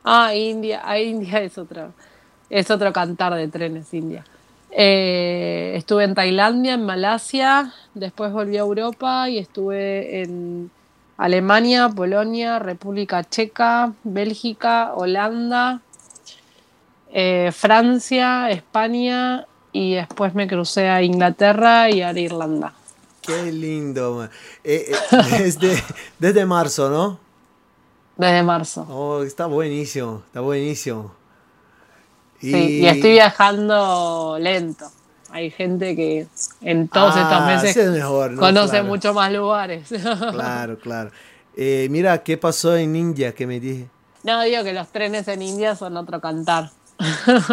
Ah, 0.05 0.35
India, 0.35 0.83
a 0.89 0.99
India 1.01 1.43
es 1.43 1.59
otro, 1.59 1.93
es 2.49 2.71
otro 2.71 2.93
cantar 2.93 3.35
de 3.35 3.49
trenes, 3.49 3.93
India. 3.93 4.25
Eh, 4.77 5.75
estuve 5.77 6.03
en 6.03 6.17
Tailandia, 6.17 6.75
en 6.75 6.85
Malasia, 6.85 7.73
después 7.95 8.33
volví 8.33 8.57
a 8.57 8.61
Europa 8.61 9.31
y 9.31 9.39
estuve 9.39 10.23
en 10.23 10.69
Alemania, 11.17 11.89
Polonia, 11.89 12.59
República 12.59 13.23
Checa, 13.23 13.93
Bélgica, 14.03 14.93
Holanda, 14.95 15.81
eh, 17.13 17.53
Francia, 17.53 18.51
España 18.51 19.47
y 19.73 19.95
después 19.95 20.35
me 20.35 20.49
crucé 20.49 20.89
a 20.89 21.03
Inglaterra 21.03 21.89
y 21.89 22.03
a 22.03 22.11
Irlanda. 22.13 22.73
Qué 23.23 23.53
lindo. 23.53 24.17
man. 24.17 24.31
Eh, 24.65 24.91
eh, 24.91 25.17
desde, 25.39 25.83
desde 26.19 26.45
marzo, 26.45 26.91
¿no? 26.91 27.21
Desde 28.17 28.43
marzo. 28.43 28.87
Oh, 28.91 29.23
está 29.23 29.47
buenísimo, 29.47 30.25
está 30.27 30.41
buenísimo. 30.41 31.13
Y, 32.41 32.51
Sí, 32.53 32.81
y 32.81 32.87
estoy 32.87 33.13
viajando 33.13 34.37
lento. 34.41 34.87
Hay 35.31 35.51
gente 35.51 35.97
que 35.97 36.27
en 36.61 36.89
todos 36.89 37.17
estos 37.17 37.33
Ah, 37.33 37.47
meses 37.47 37.75
sí 37.75 37.81
es 37.81 37.91
mejor, 37.91 38.33
¿no? 38.33 38.41
conoce 38.41 38.71
Claro. 38.71 38.85
mucho 38.85 39.15
más 39.15 39.33
lugares. 39.33 39.89
Claro, 40.33 40.79
claro. 40.79 41.11
Eh, 41.57 41.89
mira, 41.91 42.23
¿qué 42.23 42.37
pasó 42.37 42.77
en 42.77 42.95
India 42.97 43.33
que 43.35 43.47
me 43.47 43.61
dije? 43.61 43.87
no, 44.23 44.43
digo 44.43 44.65
que 44.65 44.73
los 44.73 44.89
trenes 44.89 45.29
en 45.29 45.43
India 45.43 45.77
son 45.77 45.97
otro 45.97 46.21
cantar. 46.21 46.71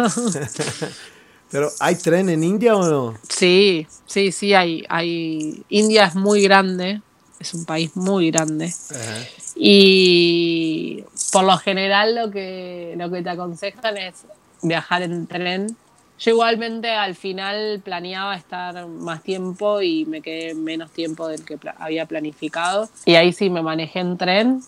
Pero, 1.50 1.70
¿hay 1.80 1.96
tren 1.96 2.30
en 2.30 2.42
India 2.44 2.74
o 2.76 2.88
no? 2.88 3.18
Sí, 3.28 3.86
sí, 4.06 4.32
sí, 4.32 4.54
hay, 4.54 4.84
hay. 4.88 5.62
India 5.68 6.06
es 6.06 6.14
muy 6.14 6.42
grande, 6.42 7.02
es 7.38 7.52
un 7.52 7.66
país 7.66 7.94
muy 7.94 8.30
grande. 8.30 8.72
Ajá. 8.90 9.18
Y 9.54 11.04
por 11.30 11.44
lo 11.44 11.58
general 11.58 12.14
lo 12.14 12.30
que, 12.30 12.94
lo 12.96 13.10
que 13.10 13.22
te 13.22 13.28
aconsejan 13.30 13.98
es 13.98 14.14
viajar 14.62 15.02
en 15.02 15.26
tren. 15.26 15.76
Yo 16.18 16.30
igualmente 16.30 16.90
al 16.90 17.14
final 17.16 17.80
planeaba 17.84 18.36
estar 18.36 18.86
más 18.86 19.22
tiempo 19.22 19.82
y 19.82 20.04
me 20.06 20.20
quedé 20.20 20.54
menos 20.54 20.90
tiempo 20.92 21.26
del 21.26 21.44
que 21.44 21.58
había 21.78 22.06
planificado. 22.06 22.88
Y 23.04 23.16
ahí 23.16 23.32
sí 23.32 23.50
me 23.50 23.60
manejé 23.62 23.98
en 24.00 24.16
tren, 24.18 24.62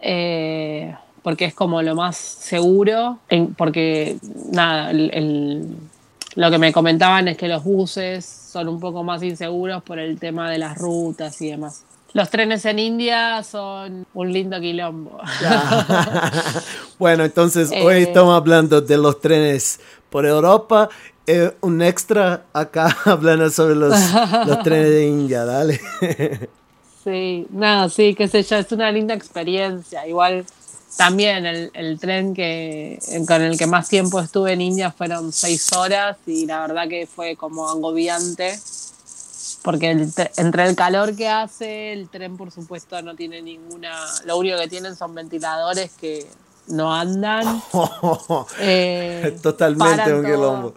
eh, 0.00 0.94
porque 1.22 1.46
es 1.46 1.54
como 1.54 1.82
lo 1.82 1.94
más 1.96 2.16
seguro, 2.16 3.18
porque 3.56 4.18
nada, 4.52 4.90
el- 4.92 5.76
lo 6.36 6.50
que 6.50 6.58
me 6.58 6.72
comentaban 6.72 7.26
es 7.28 7.36
que 7.36 7.48
los 7.48 7.64
buses 7.64 8.24
son 8.24 8.68
un 8.68 8.78
poco 8.78 9.02
más 9.02 9.22
inseguros 9.22 9.82
por 9.82 9.98
el 9.98 10.18
tema 10.20 10.50
de 10.50 10.58
las 10.58 10.76
rutas 10.78 11.40
y 11.40 11.50
demás. 11.50 11.82
Los 12.16 12.30
trenes 12.30 12.64
en 12.64 12.78
India 12.78 13.42
son 13.42 14.06
un 14.14 14.32
lindo 14.32 14.58
quilombo. 14.58 15.18
Bueno, 16.98 17.24
entonces 17.24 17.70
hoy 17.70 17.96
Eh. 17.96 18.02
estamos 18.04 18.34
hablando 18.34 18.80
de 18.80 18.96
los 18.96 19.20
trenes 19.20 19.80
por 20.08 20.24
Europa. 20.24 20.88
Eh, 21.26 21.52
un 21.60 21.82
extra 21.82 22.44
acá 22.54 22.96
hablando 23.04 23.50
sobre 23.50 23.74
los, 23.74 23.92
los 24.46 24.62
trenes 24.62 24.88
de 24.88 25.06
India, 25.06 25.44
dale. 25.44 25.78
Sí, 27.04 27.46
nada, 27.50 27.88
sí, 27.88 28.14
qué 28.16 28.26
sé 28.26 28.42
yo, 28.42 28.56
es 28.56 28.72
una 28.72 28.90
linda 28.90 29.12
experiencia. 29.14 30.04
Igual 30.08 30.44
también 30.96 31.44
el, 31.46 31.98
tren 32.00 32.32
que 32.34 32.98
con 33.28 33.42
el 33.42 33.56
que 33.58 33.66
más 33.68 33.88
tiempo 33.88 34.18
estuve 34.20 34.54
en 34.54 34.62
India 34.62 34.90
fueron 34.90 35.32
seis 35.32 35.70
horas 35.74 36.16
y 36.26 36.46
la 36.46 36.62
verdad 36.62 36.88
que 36.88 37.06
fue 37.06 37.36
como 37.36 37.68
agobiante 37.68 38.58
porque 39.66 39.90
entre 40.36 40.64
el 40.64 40.76
calor 40.76 41.16
que 41.16 41.28
hace, 41.28 41.92
el 41.92 42.08
tren 42.08 42.36
por 42.36 42.52
supuesto 42.52 43.02
no 43.02 43.16
tiene 43.16 43.42
ninguna, 43.42 43.98
lo 44.24 44.38
único 44.38 44.56
que 44.58 44.68
tienen 44.68 44.94
son 44.94 45.12
ventiladores 45.12 45.90
que 46.00 46.24
no 46.68 46.94
andan. 46.94 47.60
Eh, 48.60 49.36
Totalmente 49.42 50.14
un 50.14 50.24
quilombo. 50.24 50.74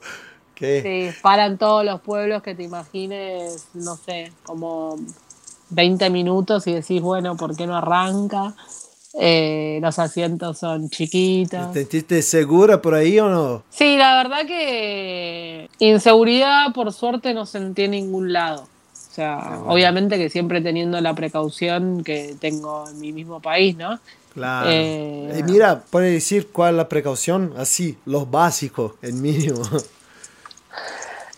Sí, 0.57 1.11
paran 1.21 1.59
todos 1.59 1.85
los 1.85 2.01
pueblos 2.01 2.41
que 2.41 2.55
te 2.55 2.63
imagines, 2.63 3.67
no 3.75 3.95
sé, 3.95 4.33
como 4.41 4.95
20 5.69 6.09
minutos 6.09 6.65
y 6.65 6.73
decís, 6.73 6.99
bueno, 6.99 7.37
¿por 7.37 7.55
qué 7.55 7.67
no 7.67 7.77
arranca? 7.77 8.55
Eh, 9.13 9.77
los 9.83 9.99
asientos 9.99 10.57
son 10.57 10.89
chiquitos. 10.89 11.73
¿Te 11.73 11.81
sentiste 11.81 12.23
segura 12.23 12.81
por 12.81 12.95
ahí 12.95 13.19
o 13.19 13.29
no? 13.29 13.61
Sí, 13.69 13.97
la 13.97 14.15
verdad 14.15 14.47
que 14.47 15.69
inseguridad 15.77 16.73
por 16.73 16.91
suerte 16.91 17.35
no 17.35 17.45
sentí 17.45 17.83
en 17.83 17.91
ningún 17.91 18.33
lado. 18.33 18.67
O 19.09 19.11
sea, 19.11 19.61
obviamente 19.65 20.17
que 20.17 20.29
siempre 20.29 20.61
teniendo 20.61 21.01
la 21.01 21.15
precaución 21.15 22.03
que 22.03 22.35
tengo 22.39 22.87
en 22.89 22.99
mi 22.99 23.11
mismo 23.11 23.41
país, 23.41 23.75
¿no? 23.75 23.99
Claro. 24.33 24.69
Eh, 24.71 25.43
mira, 25.47 25.81
puede 25.89 26.11
decir 26.11 26.49
cuál 26.51 26.75
es 26.75 26.77
la 26.77 26.89
precaución, 26.89 27.53
así, 27.57 27.97
los 28.05 28.29
básicos, 28.29 28.93
el 29.01 29.13
mínimo. 29.13 29.61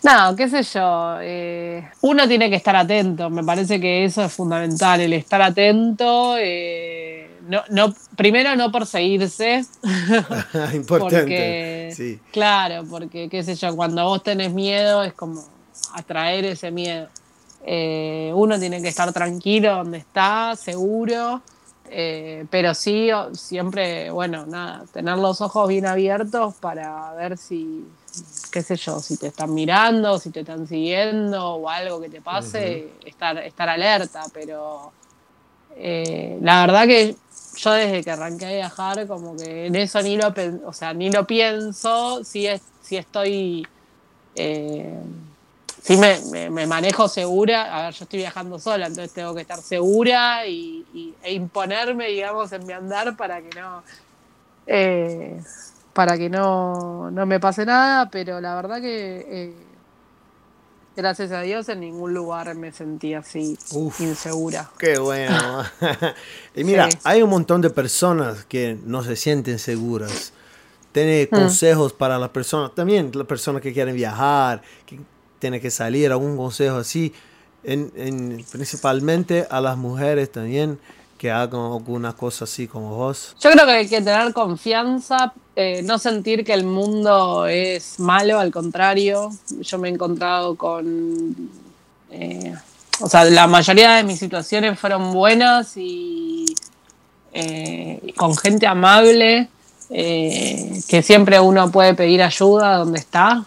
No, 0.02 0.34
qué 0.34 0.48
sé 0.48 0.64
yo. 0.64 1.18
Eh, 1.20 1.88
uno 2.00 2.26
tiene 2.26 2.50
que 2.50 2.56
estar 2.56 2.74
atento. 2.74 3.30
Me 3.30 3.44
parece 3.44 3.80
que 3.80 4.04
eso 4.04 4.24
es 4.24 4.32
fundamental, 4.32 5.00
el 5.00 5.12
estar 5.12 5.40
atento. 5.40 6.34
Eh, 6.38 7.38
no, 7.46 7.62
no, 7.70 7.94
primero 8.16 8.56
no 8.56 8.72
perseguirse. 8.72 9.64
Importante. 10.74 11.92
sí. 11.94 12.18
Claro, 12.32 12.84
porque 12.90 13.28
qué 13.28 13.44
sé 13.44 13.54
yo, 13.54 13.76
cuando 13.76 14.04
vos 14.04 14.22
tenés 14.24 14.52
miedo 14.52 15.04
es 15.04 15.12
como 15.12 15.44
atraer 15.94 16.46
ese 16.46 16.72
miedo. 16.72 17.08
Eh, 17.64 18.32
uno 18.34 18.58
tiene 18.58 18.82
que 18.82 18.88
estar 18.88 19.12
tranquilo 19.12 19.76
donde 19.76 19.98
está, 19.98 20.56
seguro. 20.56 21.42
pero 22.50 22.74
sí, 22.74 23.10
siempre, 23.34 24.10
bueno, 24.10 24.46
nada, 24.46 24.84
tener 24.92 25.18
los 25.18 25.40
ojos 25.40 25.68
bien 25.68 25.86
abiertos 25.86 26.54
para 26.54 27.12
ver 27.14 27.36
si, 27.36 27.86
qué 28.50 28.62
sé 28.62 28.76
yo, 28.76 28.98
si 29.00 29.16
te 29.16 29.28
están 29.28 29.52
mirando, 29.52 30.18
si 30.18 30.30
te 30.30 30.40
están 30.40 30.66
siguiendo 30.66 31.56
o 31.56 31.68
algo 31.68 32.00
que 32.00 32.08
te 32.08 32.20
pase, 32.20 32.92
estar, 33.04 33.38
estar 33.38 33.68
alerta, 33.68 34.24
pero 34.32 34.92
eh, 35.76 36.38
la 36.42 36.60
verdad 36.60 36.86
que 36.86 37.16
yo 37.56 37.72
desde 37.72 38.02
que 38.02 38.10
arranqué 38.10 38.46
a 38.46 38.52
viajar, 38.52 39.06
como 39.06 39.36
que 39.36 39.66
en 39.66 39.76
eso 39.76 40.02
ni 40.02 40.16
lo, 40.16 40.32
o 40.64 40.72
sea, 40.72 40.94
ni 40.94 41.10
lo 41.10 41.26
pienso, 41.26 42.24
si, 42.24 42.46
es, 42.46 42.62
si 42.82 42.96
estoy, 42.96 43.66
eh, 44.34 44.98
si 45.82 45.96
me, 45.96 46.66
manejo 46.66 47.08
segura, 47.08 47.76
a 47.76 47.86
ver, 47.86 47.94
yo 47.94 48.04
estoy 48.04 48.20
viajando 48.20 48.56
sola, 48.60 48.86
entonces 48.86 49.12
tengo 49.12 49.34
que 49.34 49.40
estar 49.40 49.60
segura 49.60 50.46
y, 50.46 51.16
e 51.24 51.34
imponerme, 51.34 52.06
digamos, 52.06 52.52
en 52.52 52.64
mi 52.64 52.72
andar 52.72 53.16
para 53.16 53.42
que 53.42 53.60
no... 53.60 53.82
Eh, 54.68 55.40
para 55.92 56.16
que 56.16 56.30
no, 56.30 57.10
me 57.10 57.40
pase 57.40 57.66
nada, 57.66 58.08
pero 58.10 58.40
la 58.40 58.54
verdad 58.54 58.80
que 58.80 59.26
eh, 59.28 59.54
gracias 60.96 61.32
a 61.32 61.40
Dios 61.40 61.68
en 61.68 61.80
ningún 61.80 62.14
lugar 62.14 62.54
me 62.54 62.70
sentí 62.70 63.14
así 63.14 63.58
insegura. 63.98 64.70
Qué 64.78 65.00
bueno. 65.00 65.64
y 66.54 66.62
mira, 66.62 66.88
hay 67.02 67.22
un 67.22 67.30
montón 67.30 67.60
de 67.60 67.70
personas 67.70 68.44
que 68.44 68.78
no 68.84 69.02
se 69.02 69.16
sienten 69.16 69.58
seguras. 69.58 70.32
Tiene 70.92 71.28
hmm. 71.30 71.34
consejos 71.34 71.92
para 71.92 72.20
las 72.20 72.30
personas, 72.30 72.72
también 72.72 73.10
las 73.14 73.26
personas 73.26 73.60
que 73.60 73.72
quieren 73.72 73.96
viajar, 73.96 74.62
que 74.86 75.00
tienen 75.42 75.60
que 75.60 75.72
salir, 75.72 76.12
algún 76.12 76.36
consejo 76.36 76.76
así, 76.76 77.12
en, 77.64 78.44
principalmente 78.52 79.44
a 79.50 79.60
las 79.60 79.76
mujeres 79.76 80.30
también 80.30 80.78
que 81.18 81.32
hagan 81.32 81.62
alguna 81.62 82.12
cosa 82.12 82.44
así 82.44 82.68
como 82.68 82.94
vos? 82.94 83.34
Yo 83.40 83.50
creo 83.50 83.66
que 83.66 83.72
hay 83.72 83.88
que 83.88 84.00
tener 84.00 84.32
confianza, 84.32 85.32
eh, 85.56 85.82
no 85.82 85.98
sentir 85.98 86.44
que 86.44 86.54
el 86.54 86.62
mundo 86.62 87.46
es 87.46 87.98
malo, 87.98 88.38
al 88.38 88.52
contrario. 88.52 89.30
Yo 89.60 89.78
me 89.78 89.88
he 89.88 89.92
encontrado 89.92 90.54
con. 90.54 91.50
Eh, 92.12 92.54
o 93.00 93.08
sea, 93.08 93.24
la 93.24 93.48
mayoría 93.48 93.94
de 93.94 94.04
mis 94.04 94.20
situaciones 94.20 94.78
fueron 94.78 95.12
buenas 95.12 95.76
y 95.76 96.54
eh, 97.32 98.14
con 98.16 98.36
gente 98.36 98.68
amable, 98.68 99.48
que 99.88 101.02
siempre 101.02 101.40
uno 101.40 101.70
puede 101.72 101.94
pedir 101.94 102.22
ayuda 102.22 102.76
donde 102.76 103.00
está. 103.00 103.44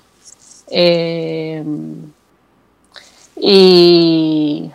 Y 3.38 4.72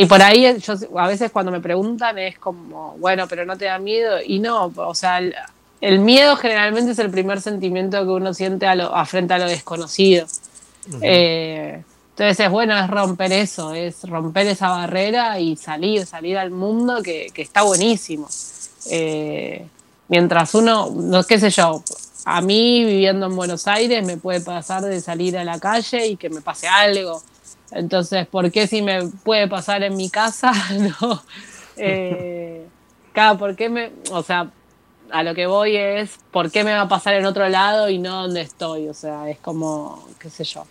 y 0.00 0.06
por 0.06 0.22
ahí 0.22 0.58
yo 0.60 0.74
a 0.98 1.06
veces 1.08 1.30
cuando 1.30 1.52
me 1.52 1.60
preguntan 1.60 2.16
es 2.16 2.38
como, 2.38 2.96
bueno, 2.96 3.28
pero 3.28 3.44
no 3.44 3.58
te 3.58 3.66
da 3.66 3.78
miedo. 3.78 4.16
Y 4.24 4.38
no, 4.38 4.72
o 4.74 4.94
sea, 4.94 5.20
el, 5.82 5.98
miedo 5.98 6.36
generalmente 6.36 6.92
es 6.92 6.98
el 7.00 7.10
primer 7.10 7.42
sentimiento 7.42 8.02
que 8.02 8.10
uno 8.10 8.32
siente 8.32 8.66
a, 8.66 8.74
lo, 8.74 8.96
a 8.96 9.04
frente 9.04 9.34
a 9.34 9.38
lo 9.38 9.44
desconocido. 9.46 10.26
Eh, 11.02 11.82
entonces 12.12 12.40
es 12.40 12.50
bueno, 12.50 12.78
es 12.78 12.88
romper 12.88 13.30
eso, 13.32 13.74
es 13.74 14.02
romper 14.04 14.46
esa 14.46 14.70
barrera 14.70 15.38
y 15.38 15.56
salir, 15.56 16.06
salir 16.06 16.38
al 16.38 16.50
mundo 16.50 17.02
que, 17.02 17.30
está 17.36 17.60
buenísimo. 17.60 18.26
Eh, 18.90 19.66
mientras 20.08 20.54
uno, 20.54 20.90
no 20.94 21.24
qué 21.24 21.38
sé 21.38 21.50
yo, 21.50 21.84
a 22.24 22.40
mí 22.40 22.84
viviendo 22.84 23.26
en 23.26 23.36
Buenos 23.36 23.66
Aires 23.66 24.04
me 24.06 24.16
puede 24.16 24.40
pasar 24.40 24.82
de 24.82 25.00
salir 25.00 25.36
a 25.38 25.44
la 25.44 25.58
calle 25.58 26.06
y 26.06 26.16
que 26.16 26.30
me 26.30 26.40
pase 26.40 26.68
algo 26.68 27.22
entonces, 27.72 28.26
¿por 28.26 28.50
qué 28.50 28.66
si 28.66 28.82
me 28.82 29.06
puede 29.24 29.48
pasar 29.48 29.82
en 29.82 29.96
mi 29.96 30.10
casa? 30.10 30.52
no. 31.00 31.22
Eh, 31.76 32.66
¿por 33.38 33.56
qué 33.56 33.68
me.? 33.68 33.92
O 34.10 34.22
sea, 34.22 34.50
a 35.10 35.22
lo 35.22 35.34
que 35.34 35.46
voy 35.46 35.76
es, 35.76 36.18
¿por 36.30 36.50
qué 36.50 36.64
me 36.64 36.72
va 36.72 36.82
a 36.82 36.88
pasar 36.88 37.14
en 37.14 37.26
otro 37.26 37.48
lado 37.48 37.88
y 37.88 37.98
no 37.98 38.22
donde 38.22 38.42
estoy? 38.42 38.88
O 38.88 38.94
sea, 38.94 39.28
es 39.28 39.38
como, 39.38 40.08
qué 40.18 40.30
sé 40.30 40.44
yo. 40.44 40.66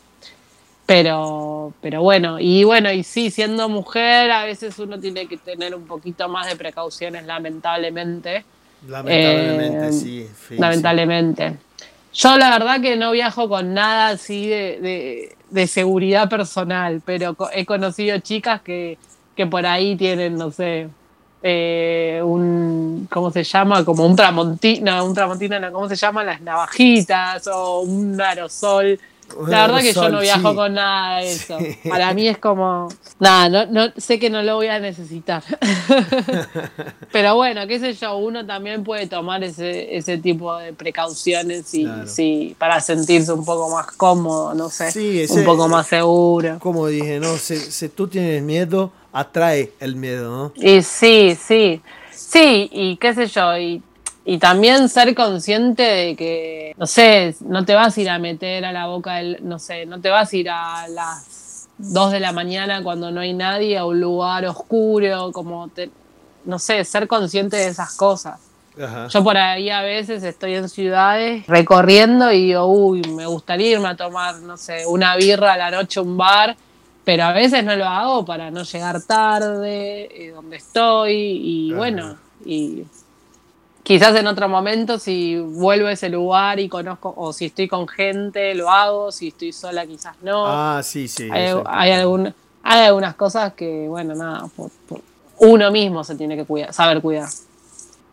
Pero, 0.86 1.74
pero 1.82 2.02
bueno, 2.02 2.40
y 2.40 2.64
bueno, 2.64 2.92
y 2.92 3.04
sí, 3.04 3.30
siendo 3.30 3.70
mujer, 3.70 4.32
a 4.32 4.44
veces 4.44 4.80
uno 4.80 5.00
tiene 5.00 5.28
que 5.28 5.38
tener 5.38 5.76
un 5.76 5.86
poquito 5.86 6.28
más 6.28 6.48
de 6.48 6.56
precauciones, 6.56 7.26
lamentablemente. 7.26 8.44
Lamentablemente, 8.88 9.88
eh, 9.88 9.92
sí. 9.92 10.30
lamentablemente. 10.58 11.58
Yo 12.14 12.38
la 12.38 12.50
verdad 12.50 12.82
que 12.82 12.96
no 12.96 13.12
viajo 13.12 13.48
con 13.50 13.74
nada 13.74 14.10
así 14.10 14.48
de 14.48 15.36
de 15.50 15.68
seguridad 15.68 16.30
personal, 16.30 17.02
pero 17.04 17.36
he 17.54 17.66
conocido 17.66 18.18
chicas 18.20 18.62
que, 18.62 18.98
que 19.36 19.48
por 19.48 19.66
ahí 19.66 19.96
tienen, 19.96 20.36
no 20.36 20.52
sé, 20.52 20.90
eh, 21.42 22.22
un, 22.24 23.08
¿cómo 23.10 23.32
se 23.32 23.44
llama? 23.44 23.84
Como 23.86 24.06
un 24.06 24.16
tramontina, 24.16 25.04
un 25.04 25.14
tramontina, 25.14 25.60
no, 25.60 25.72
¿cómo 25.72 25.88
se 25.88 25.96
llama? 25.96 26.24
Las 26.24 26.42
navajitas 26.42 27.48
o 27.48 27.82
un 27.82 28.20
aerosol 28.20 29.00
la 29.48 29.68
verdad 29.68 29.82
que 29.82 29.94
yo 29.94 30.10
no 30.10 30.20
viajo 30.20 30.56
con 30.56 30.74
nada 30.74 31.20
de 31.20 31.32
eso. 31.32 31.58
Para 31.88 32.14
mí 32.14 32.28
es 32.28 32.38
como, 32.38 32.90
nada, 33.20 33.50
no, 33.50 33.66
no, 33.66 33.94
sé 33.98 34.20
que 34.20 34.30
no 34.30 34.44
lo 34.44 34.56
voy 34.56 34.68
a 34.68 34.80
necesitar. 34.80 35.44
Pero 37.12 37.36
bueno, 37.36 37.68
qué 37.68 37.80
sé 37.80 37.94
yo, 37.94 38.18
uno 38.18 38.46
también 38.46 38.84
puede 38.84 39.08
tomar 39.08 39.44
ese, 39.44 39.96
ese 39.96 40.18
tipo 40.18 40.56
de 40.58 40.74
precauciones 40.74 41.74
y 41.74 41.88
sí, 42.06 42.56
para 42.58 42.80
sentirse 42.80 43.32
un 43.34 43.46
poco 43.46 43.70
más 43.70 43.88
cómodo, 43.88 44.54
no 44.54 44.70
sé, 44.70 45.28
un 45.30 45.44
poco 45.44 45.68
más 45.68 45.88
seguro. 45.88 46.58
Como 46.60 46.88
dije, 46.88 47.20
¿no? 47.20 47.38
Si, 47.38 47.58
si 47.58 47.90
tú 47.90 48.08
tienes 48.08 48.42
miedo, 48.42 48.92
atrae 49.12 49.74
el 49.80 49.96
miedo, 49.96 50.30
¿no? 50.30 50.54
Y 50.56 50.82
sí, 50.82 51.38
sí. 51.42 51.82
Sí, 52.12 52.70
y 52.72 52.98
qué 52.98 53.16
sé 53.16 53.28
yo, 53.28 53.58
y 53.58 53.82
y 54.30 54.38
también 54.38 54.90
ser 54.90 55.16
consciente 55.16 55.82
de 55.82 56.16
que, 56.16 56.76
no 56.78 56.86
sé, 56.86 57.36
no 57.42 57.66
te 57.66 57.74
vas 57.74 57.98
a 57.98 58.02
ir 58.02 58.10
a 58.12 58.20
meter 58.20 58.64
a 58.64 58.72
la 58.72 58.86
boca 58.86 59.16
del, 59.16 59.40
no 59.42 59.58
sé, 59.58 59.88
no 59.88 60.00
te 60.02 60.12
vas 60.12 60.32
a 60.32 60.36
ir 60.38 60.52
a 60.52 60.88
las 60.88 61.68
2 61.80 62.12
de 62.12 62.20
la 62.20 62.32
mañana 62.32 62.84
cuando 62.84 63.10
no 63.10 63.22
hay 63.22 63.34
nadie 63.34 63.76
a 63.76 63.86
un 63.88 64.00
lugar 64.00 64.46
oscuro, 64.46 65.32
como, 65.32 65.68
te, 65.70 65.90
no 66.46 66.60
sé, 66.60 66.86
ser 66.86 67.08
consciente 67.08 67.58
de 67.58 67.70
esas 67.70 67.96
cosas. 67.96 68.40
Yo 69.10 69.24
por 69.24 69.36
ahí 69.36 69.72
a 69.72 69.82
veces 69.82 70.22
estoy 70.22 70.54
en 70.54 70.70
ciudades 70.70 71.48
recorriendo 71.48 72.32
y 72.32 72.50
digo, 72.50 72.68
uy, 72.68 73.02
me 73.02 73.26
gustaría 73.26 73.72
irme 73.72 73.88
a 73.88 73.96
tomar, 73.96 74.36
no 74.36 74.58
sé, 74.58 74.86
una 74.86 75.16
birra 75.16 75.54
a 75.54 75.58
la 75.58 75.72
noche, 75.72 76.02
un 76.02 76.18
bar, 76.18 76.56
pero 77.04 77.24
a 77.24 77.32
veces 77.32 77.64
no 77.64 77.76
lo 77.76 77.86
hago 77.86 78.26
para 78.26 78.52
no 78.52 78.62
llegar 78.62 79.02
tarde, 79.02 80.08
eh, 80.14 80.30
donde 80.30 80.58
estoy, 80.58 81.14
y 81.16 81.74
bueno, 81.74 82.16
y 82.46 82.84
Quizás 83.90 84.16
en 84.18 84.28
otro 84.28 84.48
momento, 84.48 85.00
si 85.00 85.40
vuelvo 85.40 85.88
a 85.88 85.94
ese 85.94 86.10
lugar 86.10 86.60
y 86.60 86.70
conozco, 86.70 87.12
o 87.18 87.34
si 87.34 87.46
estoy 87.46 87.68
con 87.68 87.88
gente, 87.88 88.54
lo 88.54 88.70
hago, 88.70 89.12
si 89.12 89.30
estoy 89.30 89.52
sola, 89.52 89.84
quizás 89.88 90.16
no. 90.22 90.46
Ah, 90.46 90.82
sí, 90.84 91.08
sí. 91.08 91.28
Hay, 91.32 91.48
hay, 91.66 91.94
hay 92.62 92.86
algunas 92.86 93.16
cosas 93.16 93.54
que, 93.54 93.88
bueno, 93.88 94.14
nada, 94.14 94.48
uno 95.40 95.72
mismo 95.72 96.04
se 96.04 96.14
tiene 96.14 96.38
que 96.38 96.46
cuidar, 96.46 96.72
saber 96.72 97.02
cuidar. 97.02 97.30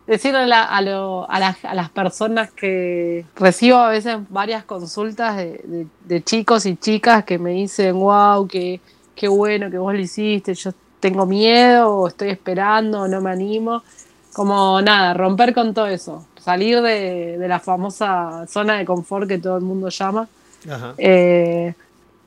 decirle 0.06 0.50
a, 0.50 0.80
las, 0.80 1.90
personas 1.90 2.50
que 2.52 3.26
recibo 3.34 3.76
a 3.76 3.90
veces 3.90 4.16
varias 4.30 4.64
consultas 4.64 5.36
de, 5.36 6.24
chicos 6.24 6.64
y 6.64 6.76
chicas 6.76 7.22
que 7.26 7.38
me 7.38 7.50
dicen, 7.50 8.00
wow, 8.00 8.48
qué, 8.48 8.80
qué 9.14 9.28
bueno 9.28 9.70
que 9.70 9.76
vos 9.76 9.92
lo 9.92 10.00
hiciste, 10.00 10.54
yo 10.54 10.70
tengo 11.00 11.26
miedo 11.26 11.94
o 11.94 12.08
estoy 12.08 12.30
esperando 12.30 13.02
o 13.02 13.08
no 13.08 13.20
me 13.20 13.30
animo. 13.30 13.82
Como 14.36 14.82
nada, 14.82 15.14
romper 15.14 15.54
con 15.54 15.72
todo 15.72 15.86
eso, 15.86 16.26
salir 16.38 16.82
de, 16.82 17.42
la 17.48 17.58
famosa 17.58 18.46
zona 18.46 18.76
de 18.76 18.84
confort 18.84 19.26
que 19.26 19.38
todo 19.38 19.56
el 19.56 19.62
mundo 19.62 19.88
llama. 19.88 20.28
Eh, 20.98 21.72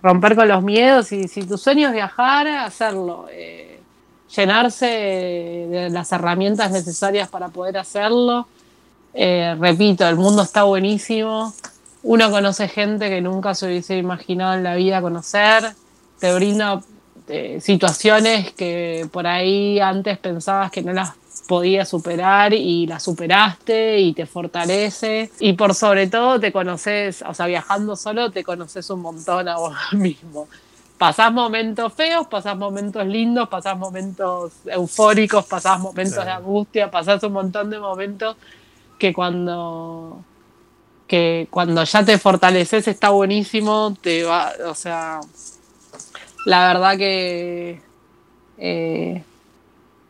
romper 0.01 0.35
con 0.35 0.47
los 0.47 0.63
miedos 0.63 1.11
y 1.11 1.27
si 1.27 1.43
tu 1.43 1.55
sueño 1.55 1.89
es 1.89 1.93
viajar, 1.93 2.47
hacerlo. 2.47 3.27
Eh, 3.31 3.79
llenarse 4.35 4.87
de 4.87 5.89
las 5.91 6.11
herramientas 6.11 6.71
necesarias 6.71 7.29
para 7.29 7.49
poder 7.49 7.77
hacerlo. 7.77 8.47
Eh, 9.13 9.55
repito, 9.59 10.07
el 10.07 10.15
mundo 10.15 10.41
está 10.41 10.63
buenísimo. 10.63 11.53
Uno 12.01 12.31
conoce 12.31 12.67
gente 12.69 13.07
que 13.07 13.21
nunca 13.21 13.53
se 13.53 13.67
hubiese 13.67 13.97
imaginado 13.99 14.55
en 14.55 14.63
la 14.63 14.73
vida 14.73 14.99
conocer. 14.99 15.75
Te 16.19 16.33
brinda 16.33 16.81
eh, 17.27 17.59
situaciones 17.61 18.51
que 18.53 19.07
por 19.11 19.27
ahí 19.27 19.79
antes 19.79 20.17
pensabas 20.17 20.71
que 20.71 20.81
no 20.81 20.91
las 20.91 21.11
podías 21.49 21.89
superar 21.89 22.53
y 22.53 22.85
las 22.85 23.01
superaste 23.01 23.97
y 23.97 24.13
te 24.13 24.27
fortalece. 24.27 25.31
Y 25.39 25.53
por 25.53 25.73
sobre 25.73 26.05
todo 26.05 26.39
te 26.39 26.51
conoces, 26.51 27.23
o 27.27 27.33
sea, 27.33 27.47
viajando 27.47 27.95
solo 27.95 28.29
te 28.29 28.43
conoces 28.43 28.87
un 28.91 29.01
montón 29.01 29.47
a 29.47 29.57
vos 29.57 29.75
mismo 29.93 30.47
pasás 30.99 31.31
momentos 31.31 31.93
feos, 31.93 32.27
pasás 32.27 32.57
momentos 32.57 33.05
lindos, 33.05 33.47
pasás 33.47 33.77
momentos 33.77 34.51
eufóricos, 34.65 35.45
pasás 35.45 35.79
momentos 35.79 36.25
de 36.25 36.29
angustia, 36.29 36.91
pasás 36.91 37.23
un 37.23 37.31
montón 37.31 37.69
de 37.69 37.79
momentos 37.79 38.35
que 38.99 39.13
cuando 39.13 40.21
que 41.07 41.47
cuando 41.49 41.83
ya 41.85 42.03
te 42.03 42.17
fortaleces 42.19 42.87
está 42.89 43.11
buenísimo, 43.11 43.95
te 44.01 44.23
va, 44.23 44.51
o 44.67 44.75
sea, 44.75 45.21
la 46.45 46.67
verdad 46.67 46.97
que 46.97 47.81
eh, 48.57 49.23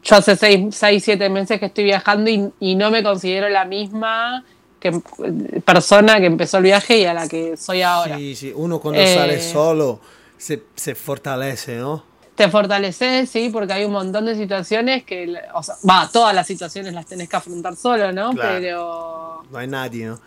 yo 0.10 0.16
hace 0.16 0.36
6, 0.36 0.74
7 1.04 1.30
meses 1.30 1.60
que 1.60 1.68
estoy 1.68 1.84
viajando 1.84 2.30
y, 2.30 2.76
no 2.76 2.90
me 2.92 3.04
considero 3.04 3.50
la 3.50 3.66
misma 3.66 4.44
que, 4.80 4.92
persona 5.66 6.20
que 6.20 6.26
empezó 6.26 6.58
el 6.58 6.64
viaje 6.64 7.00
y 7.00 7.06
a 7.06 7.14
la 7.14 7.28
que 7.28 7.58
soy 7.58 7.82
ahora. 7.82 8.18
Sí, 8.18 8.36
sí, 8.36 8.54
uno 8.56 8.80
cuando 8.80 9.02
sale 9.06 9.36
eh, 9.36 9.42
solo 9.42 10.00
se, 10.38 10.64
se 10.76 10.96
fortalece, 10.96 11.76
¿no? 11.78 12.04
Te 12.36 12.48
fortaleces, 12.48 13.30
sí, 13.30 13.50
porque 13.52 13.74
hay 13.74 13.84
un 13.84 13.92
montón 13.92 14.26
de 14.26 14.34
situaciones 14.34 15.04
que, 15.04 15.36
o 15.54 15.62
sea, 15.62 15.76
va, 15.88 16.10
todas 16.12 16.34
las 16.34 16.48
situaciones 16.48 16.94
las 16.94 17.06
tenés 17.06 17.28
que 17.28 17.36
afrontar 17.36 17.76
solo, 17.76 18.14
¿no? 18.14 18.32
Pero... 18.34 19.44
No 19.52 19.58
hay 19.58 19.68
nadie, 19.68 20.06
¿no? 20.06 20.22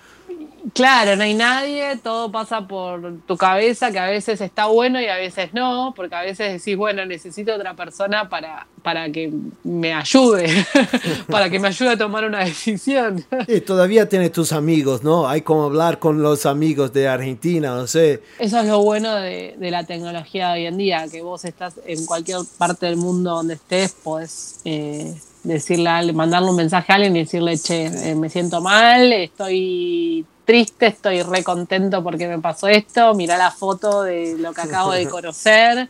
Claro, 0.74 1.16
no 1.16 1.24
hay 1.24 1.34
nadie, 1.34 1.96
todo 2.02 2.30
pasa 2.30 2.66
por 2.66 3.20
tu 3.26 3.36
cabeza, 3.36 3.90
que 3.90 3.98
a 3.98 4.06
veces 4.06 4.40
está 4.40 4.66
bueno 4.66 5.00
y 5.00 5.06
a 5.06 5.16
veces 5.16 5.52
no, 5.52 5.92
porque 5.94 6.14
a 6.14 6.22
veces 6.22 6.52
decís, 6.52 6.76
bueno, 6.76 7.04
necesito 7.04 7.54
otra 7.54 7.74
persona 7.74 8.28
para, 8.28 8.66
para 8.82 9.10
que 9.10 9.32
me 9.64 9.92
ayude, 9.92 10.64
para 11.28 11.50
que 11.50 11.58
me 11.58 11.68
ayude 11.68 11.90
a 11.90 11.98
tomar 11.98 12.24
una 12.24 12.44
decisión. 12.44 13.24
Y 13.48 13.60
todavía 13.60 14.08
tienes 14.08 14.32
tus 14.32 14.52
amigos, 14.52 15.02
¿no? 15.02 15.28
Hay 15.28 15.42
como 15.42 15.64
hablar 15.64 15.98
con 15.98 16.22
los 16.22 16.46
amigos 16.46 16.92
de 16.92 17.08
Argentina, 17.08 17.74
no 17.74 17.86
sé. 17.86 18.22
Eso 18.38 18.60
es 18.60 18.66
lo 18.66 18.82
bueno 18.82 19.14
de, 19.16 19.56
de 19.58 19.70
la 19.70 19.84
tecnología 19.84 20.48
de 20.48 20.60
hoy 20.60 20.66
en 20.66 20.76
día, 20.76 21.06
que 21.10 21.22
vos 21.22 21.44
estás 21.44 21.74
en 21.84 22.06
cualquier 22.06 22.38
parte 22.56 22.86
del 22.86 22.96
mundo 22.96 23.32
donde 23.32 23.54
estés, 23.54 23.92
podés... 23.92 24.60
Eh, 24.64 25.14
decirle, 25.42 26.12
mandarle 26.12 26.50
un 26.50 26.56
mensaje 26.56 26.92
a 26.92 26.96
alguien 26.96 27.16
y 27.16 27.20
decirle, 27.20 27.58
che, 27.58 27.86
eh, 27.86 28.14
me 28.14 28.28
siento 28.28 28.60
mal, 28.60 29.12
estoy 29.12 30.24
triste, 30.44 30.86
estoy 30.86 31.22
re 31.22 31.42
contento 31.42 32.02
porque 32.02 32.28
me 32.28 32.38
pasó 32.38 32.68
esto, 32.68 33.14
mira 33.14 33.36
la 33.36 33.50
foto 33.50 34.02
de 34.02 34.36
lo 34.38 34.52
que 34.52 34.60
acabo 34.60 34.92
de 34.92 35.06
conocer. 35.08 35.88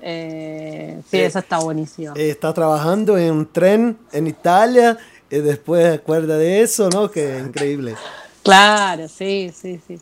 Eh, 0.00 1.00
sí, 1.10 1.18
eso 1.18 1.38
está 1.38 1.58
buenísimo. 1.58 2.14
Eh, 2.16 2.30
está 2.30 2.52
trabajando 2.52 3.16
en 3.18 3.32
un 3.32 3.46
tren 3.50 3.96
en 4.12 4.26
Italia 4.26 4.98
y 5.30 5.38
después 5.38 5.98
acuerda 5.98 6.36
de 6.36 6.60
eso, 6.60 6.88
¿no? 6.90 7.10
Que 7.10 7.38
increíble. 7.38 7.94
Claro, 8.42 9.08
sí, 9.08 9.52
sí, 9.54 9.80
sí. 9.86 9.98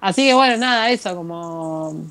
Así 0.00 0.26
que 0.26 0.34
bueno, 0.34 0.56
nada, 0.56 0.90
eso 0.90 1.14
como 1.14 2.04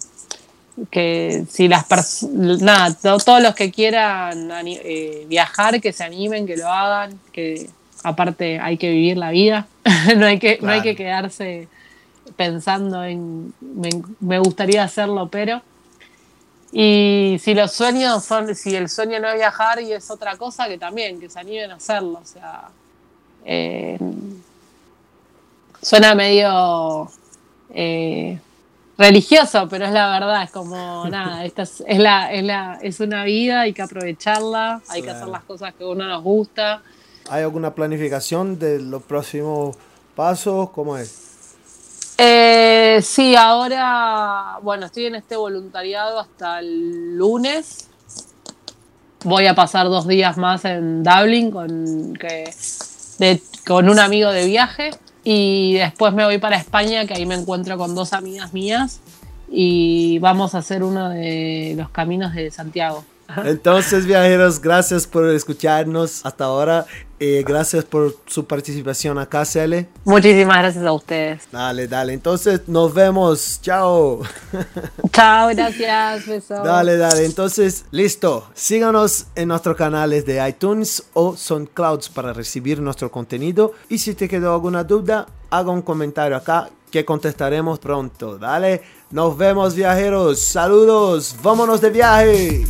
que 0.90 1.46
si 1.50 1.68
las 1.68 2.24
nada, 2.24 2.96
todos 3.02 3.42
los 3.42 3.54
que 3.54 3.72
quieran 3.72 4.50
eh, 4.66 5.26
viajar, 5.28 5.80
que 5.80 5.94
se 5.94 6.04
animen, 6.04 6.48
que 6.48 6.58
lo 6.58 6.68
hagan, 6.68 7.20
que 7.32 7.70
aparte 8.04 8.60
hay 8.60 8.78
que 8.78 8.90
vivir 8.90 9.18
la 9.18 9.32
vida, 9.32 9.68
no, 10.18 10.26
hay 10.26 10.40
que, 10.40 10.60
no 10.62 10.72
hay 10.72 10.82
que 10.82 10.96
quedarse 10.96 11.68
pensando 12.36 13.04
en 13.04 13.54
me, 14.20 14.40
gustaría 14.40 14.84
hacerlo, 14.84 15.30
pero... 15.30 15.62
Y 16.76 17.38
si 17.40 17.54
los 17.54 17.72
sueños 17.72 18.24
son, 18.24 18.56
si 18.56 18.76
el 18.76 18.90
sueño 18.90 19.20
no 19.20 19.28
es 19.28 19.36
viajar 19.36 19.80
y 19.80 19.94
es 19.94 20.10
otra 20.10 20.38
cosa, 20.38 20.68
que 20.68 20.80
también, 20.80 21.20
que 21.20 21.30
se 21.30 21.40
animen 21.40 21.70
a 21.70 21.76
hacerlo. 21.76 22.20
O 22.20 22.26
sea, 22.26 22.70
eh, 23.46 24.00
suena 25.80 26.16
medio 26.16 27.12
eh, 27.76 28.40
religioso, 29.04 29.68
pero 29.70 29.86
es 29.86 29.92
la 29.92 30.10
verdad, 30.12 30.44
es 30.44 30.52
como 30.52 31.06
nada, 31.10 31.44
esta 31.44 31.64
es, 31.64 31.82
la, 31.88 32.32
es, 32.32 32.44
la, 32.44 32.80
es 32.82 33.00
una 33.02 33.26
vida, 33.26 33.62
hay 33.62 33.74
que 33.74 33.82
aprovecharla, 33.82 34.82
hay 34.88 35.02
que 35.02 35.10
hacer 35.10 35.28
las 35.28 35.44
cosas 35.44 35.74
que 35.74 35.84
a 35.84 35.88
uno 35.88 36.08
nos 36.08 36.24
gusta 36.24 36.82
¿Hay 37.30 37.42
alguna 37.44 37.74
planificación 37.74 38.60
de 38.60 38.80
los 38.80 39.02
próximos 39.04 39.78
pasos? 40.16 40.70
¿Cómo 40.72 40.98
es? 40.98 41.56
Eh, 42.18 43.00
sí, 43.02 43.36
ahora, 43.36 44.58
bueno, 44.62 44.88
estoy 44.88 45.06
en 45.06 45.16
este 45.16 45.36
voluntariado 45.36 46.20
hasta 46.20 46.60
el 46.60 47.18
lunes. 47.18 47.90
Voy 49.24 49.48
a 49.48 49.56
pasar 49.56 49.88
dos 49.88 50.06
días 50.06 50.38
más 50.38 50.66
en 50.66 51.02
Dublin 51.02 51.50
con, 51.50 52.14
con 53.66 53.90
un 53.90 54.00
amigo 54.00 54.32
de 54.32 54.46
viaje 54.46 54.92
y 55.24 55.76
después 55.76 56.14
me 56.14 56.26
voy 56.26 56.38
para 56.38 56.58
España, 56.58 57.06
que 57.06 57.14
ahí 57.14 57.26
me 57.26 57.36
encuentro 57.36 57.78
con 57.78 57.96
dos 57.96 58.14
amigas 58.14 58.54
mías 58.54 59.02
y 59.50 60.20
vamos 60.20 60.56
a 60.56 60.60
hacer 60.60 60.84
uno 60.84 61.10
de 61.10 61.76
los 61.78 61.90
caminos 61.90 62.34
de 62.34 62.52
Santiago. 62.52 63.06
Entonces, 63.46 64.06
viajeros, 64.06 64.60
gracias 64.62 65.08
por 65.08 65.28
escucharnos 65.30 66.26
hasta 66.26 66.46
ahora. 66.46 66.86
Eh, 67.26 67.42
gracias 67.48 67.86
por 67.86 68.18
su 68.26 68.46
participación 68.46 69.18
acá, 69.18 69.46
Cele. 69.46 69.88
Muchísimas 70.04 70.58
gracias 70.58 70.84
a 70.84 70.92
ustedes. 70.92 71.48
Dale, 71.54 71.88
dale. 71.88 72.12
Entonces, 72.12 72.68
nos 72.68 72.94
vemos. 72.94 73.62
Chao. 73.62 74.24
Chao, 75.14 75.48
gracias. 75.56 76.28
Beso. 76.28 76.56
Dale, 76.56 76.98
dale. 76.98 77.24
Entonces, 77.24 77.86
listo. 77.92 78.50
Síganos 78.54 79.28
en 79.36 79.48
nuestros 79.48 79.78
canales 79.78 80.26
de 80.26 80.46
iTunes 80.46 81.02
o 81.14 81.38
SoundClouds 81.38 82.10
para 82.10 82.34
recibir 82.34 82.82
nuestro 82.82 83.10
contenido. 83.10 83.72
Y 83.88 84.00
si 84.00 84.16
te 84.16 84.28
quedó 84.28 84.54
alguna 84.54 84.84
duda, 84.84 85.26
haga 85.50 85.72
un 85.72 85.82
comentario 85.82 86.36
acá 86.36 86.70
que 86.92 87.06
contestaremos 87.06 87.80
pronto. 87.80 88.38
Dale. 88.38 88.82
Nos 89.12 89.38
vemos, 89.38 89.76
viajeros. 89.76 90.40
Saludos. 90.42 91.38
Vámonos 91.42 91.80
de 91.80 91.90
viaje. 91.90 92.66